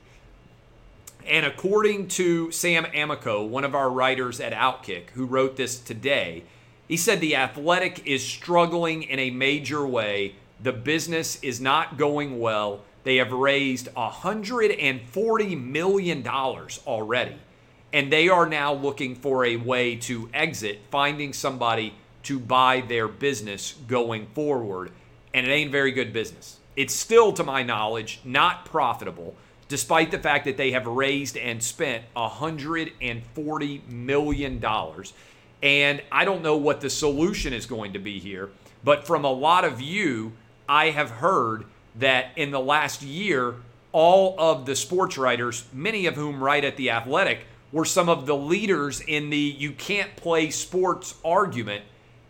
And 1.26 1.46
according 1.46 2.08
to 2.08 2.50
Sam 2.50 2.86
Amico, 2.94 3.44
one 3.44 3.64
of 3.64 3.74
our 3.74 3.90
writers 3.90 4.40
at 4.40 4.52
Outkick, 4.52 5.10
who 5.10 5.24
wrote 5.26 5.56
this 5.56 5.78
today, 5.78 6.44
he 6.88 6.96
said 6.96 7.20
the 7.20 7.36
athletic 7.36 8.06
is 8.06 8.26
struggling 8.26 9.02
in 9.04 9.18
a 9.18 9.30
major 9.30 9.86
way 9.86 10.34
The 10.62 10.72
business 10.72 11.42
is 11.42 11.60
not 11.60 11.98
going 11.98 12.38
well. 12.38 12.82
They 13.02 13.16
have 13.16 13.32
raised 13.32 13.88
$140 13.94 15.60
million 15.60 16.26
already. 16.28 17.36
And 17.92 18.12
they 18.12 18.28
are 18.28 18.48
now 18.48 18.72
looking 18.72 19.16
for 19.16 19.44
a 19.44 19.56
way 19.56 19.96
to 19.96 20.30
exit, 20.32 20.80
finding 20.90 21.32
somebody 21.32 21.94
to 22.22 22.38
buy 22.38 22.80
their 22.80 23.08
business 23.08 23.74
going 23.88 24.28
forward. 24.34 24.92
And 25.34 25.46
it 25.46 25.50
ain't 25.50 25.72
very 25.72 25.90
good 25.90 26.12
business. 26.12 26.60
It's 26.76 26.94
still, 26.94 27.32
to 27.32 27.42
my 27.42 27.64
knowledge, 27.64 28.20
not 28.24 28.64
profitable, 28.64 29.34
despite 29.72 30.10
the 30.10 30.18
fact 30.18 30.44
that 30.44 30.58
they 30.58 30.72
have 30.72 30.86
raised 30.86 31.34
and 31.34 31.62
spent 31.62 32.04
$140 32.14 33.88
million. 33.88 34.64
And 35.62 36.02
I 36.12 36.26
don't 36.26 36.42
know 36.42 36.58
what 36.58 36.82
the 36.82 36.90
solution 36.90 37.54
is 37.54 37.64
going 37.64 37.94
to 37.94 37.98
be 37.98 38.18
here, 38.18 38.50
but 38.84 39.06
from 39.06 39.24
a 39.24 39.32
lot 39.32 39.64
of 39.64 39.80
you, 39.80 40.32
I 40.68 40.90
have 40.90 41.08
heard 41.08 41.64
that 41.96 42.32
in 42.36 42.50
the 42.50 42.60
last 42.60 43.00
year, 43.00 43.54
all 43.92 44.34
of 44.38 44.66
the 44.66 44.76
sports 44.76 45.16
writers, 45.16 45.64
many 45.72 46.04
of 46.04 46.16
whom 46.16 46.44
write 46.44 46.66
at 46.66 46.76
The 46.76 46.90
Athletic, 46.90 47.46
were 47.72 47.86
some 47.86 48.10
of 48.10 48.26
the 48.26 48.36
leaders 48.36 49.00
in 49.00 49.30
the 49.30 49.38
you 49.38 49.72
can't 49.72 50.14
play 50.16 50.50
sports 50.50 51.14
argument. 51.24 51.82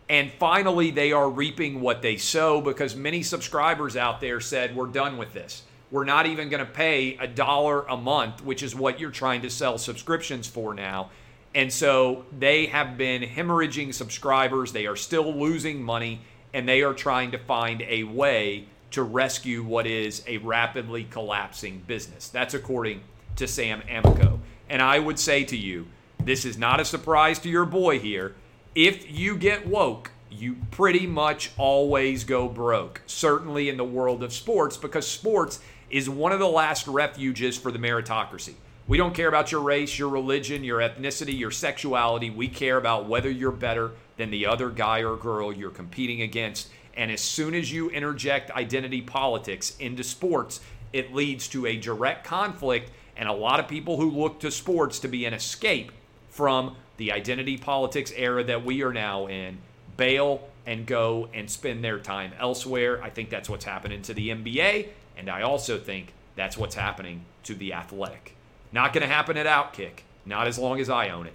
And 0.07 0.31
finally, 0.39 0.91
they 0.91 1.11
are 1.11 1.29
reaping 1.29 1.81
what 1.81 2.01
they 2.01 2.15
sow 2.15 2.61
because 2.61 2.95
many 2.95 3.21
subscribers 3.21 3.97
out 3.97 4.21
there 4.21 4.39
said, 4.39 4.77
We're 4.77 4.87
done 4.87 5.17
with 5.17 5.33
this. 5.33 5.63
We're 5.93 6.05
not 6.05 6.25
even 6.25 6.49
going 6.49 6.65
to 6.65 6.71
pay 6.71 7.17
a 7.17 7.27
dollar 7.27 7.83
a 7.83 7.95
month, 7.95 8.43
which 8.43 8.63
is 8.63 8.73
what 8.75 8.99
you're 8.99 9.11
trying 9.11 9.43
to 9.43 9.49
sell 9.51 9.77
subscriptions 9.77 10.47
for 10.47 10.73
now. 10.73 11.11
And 11.53 11.71
so 11.71 12.25
they 12.35 12.65
have 12.65 12.97
been 12.97 13.21
hemorrhaging 13.21 13.93
subscribers. 13.93 14.71
They 14.71 14.87
are 14.87 14.95
still 14.95 15.31
losing 15.31 15.83
money, 15.83 16.21
and 16.51 16.67
they 16.67 16.81
are 16.81 16.95
trying 16.95 17.29
to 17.29 17.37
find 17.37 17.83
a 17.83 18.05
way 18.05 18.65
to 18.89 19.03
rescue 19.03 19.61
what 19.61 19.85
is 19.85 20.23
a 20.25 20.39
rapidly 20.39 21.03
collapsing 21.03 21.83
business. 21.85 22.27
That's 22.27 22.55
according 22.55 23.01
to 23.35 23.47
Sam 23.47 23.83
Amico. 23.87 24.39
And 24.71 24.81
I 24.81 24.97
would 24.97 25.19
say 25.19 25.43
to 25.43 25.55
you, 25.55 25.85
this 26.17 26.43
is 26.43 26.57
not 26.57 26.79
a 26.79 26.85
surprise 26.85 27.37
to 27.39 27.49
your 27.49 27.65
boy 27.65 27.99
here. 27.99 28.33
If 28.73 29.11
you 29.11 29.37
get 29.37 29.67
woke, 29.67 30.09
you 30.31 30.55
pretty 30.71 31.05
much 31.05 31.51
always 31.55 32.23
go 32.23 32.49
broke, 32.49 33.01
certainly 33.05 33.69
in 33.69 33.77
the 33.77 33.83
world 33.83 34.23
of 34.23 34.33
sports, 34.33 34.75
because 34.75 35.05
sports 35.05 35.59
is 35.93 36.09
one 36.09 36.31
of 36.31 36.39
the 36.39 36.47
last 36.47 36.87
refuges 36.87 37.55
for 37.55 37.71
the 37.71 37.77
meritocracy. 37.77 38.55
We 38.87 38.97
don't 38.97 39.13
care 39.13 39.27
about 39.27 39.51
your 39.51 39.61
race, 39.61 39.97
your 39.99 40.09
religion, 40.09 40.63
your 40.63 40.79
ethnicity, 40.79 41.37
your 41.37 41.51
sexuality. 41.51 42.31
We 42.31 42.47
care 42.47 42.77
about 42.77 43.07
whether 43.07 43.29
you're 43.29 43.51
better 43.51 43.91
than 44.17 44.31
the 44.31 44.47
other 44.47 44.71
guy 44.71 45.03
or 45.03 45.15
girl 45.15 45.53
you're 45.53 45.69
competing 45.69 46.23
against. 46.23 46.69
And 46.95 47.11
as 47.11 47.21
soon 47.21 47.53
as 47.53 47.71
you 47.71 47.91
interject 47.91 48.49
identity 48.49 49.03
politics 49.03 49.77
into 49.79 50.03
sports, 50.03 50.61
it 50.93 51.13
leads 51.13 51.47
to 51.49 51.67
a 51.67 51.77
direct 51.77 52.25
conflict. 52.25 52.89
And 53.15 53.29
a 53.29 53.33
lot 53.33 53.59
of 53.59 53.67
people 53.67 53.97
who 53.97 54.09
look 54.09 54.39
to 54.39 54.49
sports 54.49 54.97
to 54.99 55.07
be 55.07 55.25
an 55.25 55.33
escape 55.35 55.91
from 56.29 56.75
the 56.97 57.11
identity 57.11 57.55
politics 57.55 58.11
era 58.15 58.43
that 58.45 58.65
we 58.65 58.81
are 58.81 58.93
now 58.93 59.27
in 59.27 59.59
bail 59.95 60.49
and 60.65 60.85
go 60.85 61.29
and 61.33 61.49
spend 61.49 61.83
their 61.83 61.99
time 61.99 62.31
elsewhere. 62.39 63.01
I 63.03 63.09
think 63.09 63.29
that's 63.29 63.49
what's 63.49 63.65
happening 63.65 64.01
to 64.03 64.13
the 64.13 64.29
NBA. 64.29 64.87
And 65.17 65.29
I 65.29 65.41
also 65.41 65.77
think 65.77 66.13
that's 66.35 66.57
what's 66.57 66.75
happening 66.75 67.25
to 67.43 67.53
the 67.53 67.73
athletic. 67.73 68.35
Not 68.71 68.93
going 68.93 69.01
to 69.07 69.13
happen 69.13 69.37
at 69.37 69.45
Outkick, 69.45 70.01
not 70.25 70.47
as 70.47 70.57
long 70.57 70.79
as 70.79 70.89
I 70.89 71.09
own 71.09 71.27
it. 71.27 71.33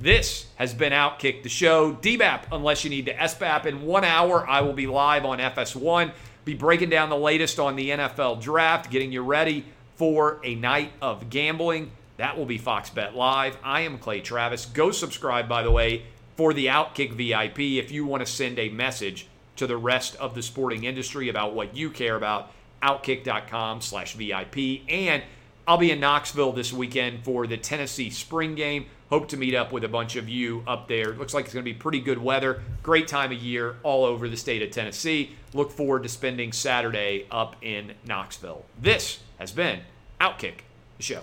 This 0.00 0.46
has 0.56 0.72
been 0.72 0.92
Outkick 0.92 1.42
the 1.42 1.48
show. 1.48 1.92
DBAP, 1.92 2.44
unless 2.52 2.84
you 2.84 2.90
need 2.90 3.06
to 3.06 3.14
SBAP. 3.14 3.66
In 3.66 3.82
one 3.82 4.04
hour, 4.04 4.48
I 4.48 4.60
will 4.60 4.72
be 4.72 4.86
live 4.86 5.24
on 5.24 5.38
FS1, 5.38 6.12
be 6.44 6.54
breaking 6.54 6.88
down 6.88 7.10
the 7.10 7.16
latest 7.16 7.58
on 7.58 7.74
the 7.74 7.90
NFL 7.90 8.40
draft, 8.40 8.90
getting 8.90 9.10
you 9.10 9.22
ready 9.22 9.66
for 9.96 10.40
a 10.44 10.54
night 10.54 10.92
of 11.02 11.28
gambling. 11.28 11.90
That 12.16 12.38
will 12.38 12.46
be 12.46 12.58
Fox 12.58 12.90
Bet 12.90 13.16
Live. 13.16 13.56
I 13.62 13.82
am 13.82 13.98
Clay 13.98 14.20
Travis. 14.20 14.66
Go 14.66 14.92
subscribe, 14.92 15.48
by 15.48 15.62
the 15.62 15.70
way, 15.70 16.04
for 16.38 16.54
the 16.54 16.66
Outkick 16.66 17.14
VIP 17.14 17.58
if 17.58 17.90
you 17.90 18.06
want 18.06 18.24
to 18.24 18.32
send 18.32 18.60
a 18.60 18.68
message 18.68 19.26
to 19.56 19.66
the 19.66 19.76
rest 19.76 20.14
of 20.16 20.36
the 20.36 20.42
sporting 20.42 20.84
industry 20.84 21.28
about 21.28 21.52
what 21.52 21.76
you 21.76 21.90
care 21.90 22.14
about. 22.14 22.52
Outkick.com 22.80 23.80
slash 23.80 24.14
VIP. 24.14 24.88
And 24.88 25.24
I'll 25.66 25.78
be 25.78 25.90
in 25.90 25.98
Knoxville 25.98 26.52
this 26.52 26.72
weekend 26.72 27.24
for 27.24 27.48
the 27.48 27.56
Tennessee 27.56 28.08
spring 28.08 28.54
game. 28.54 28.86
Hope 29.10 29.26
to 29.30 29.36
meet 29.36 29.56
up 29.56 29.72
with 29.72 29.82
a 29.82 29.88
bunch 29.88 30.14
of 30.14 30.28
you 30.28 30.62
up 30.64 30.86
there. 30.86 31.12
Looks 31.14 31.34
like 31.34 31.46
it's 31.46 31.54
going 31.54 31.64
to 31.64 31.72
be 31.72 31.76
pretty 31.76 31.98
good 31.98 32.18
weather. 32.18 32.62
Great 32.84 33.08
time 33.08 33.32
of 33.32 33.38
year 33.38 33.74
all 33.82 34.04
over 34.04 34.28
the 34.28 34.36
state 34.36 34.62
of 34.62 34.70
Tennessee. 34.70 35.34
Look 35.54 35.72
forward 35.72 36.04
to 36.04 36.08
spending 36.08 36.52
Saturday 36.52 37.26
up 37.32 37.56
in 37.62 37.94
Knoxville. 38.06 38.64
This 38.80 39.18
has 39.40 39.50
been 39.50 39.80
Outkick, 40.20 40.58
the 40.98 41.02
show. 41.02 41.22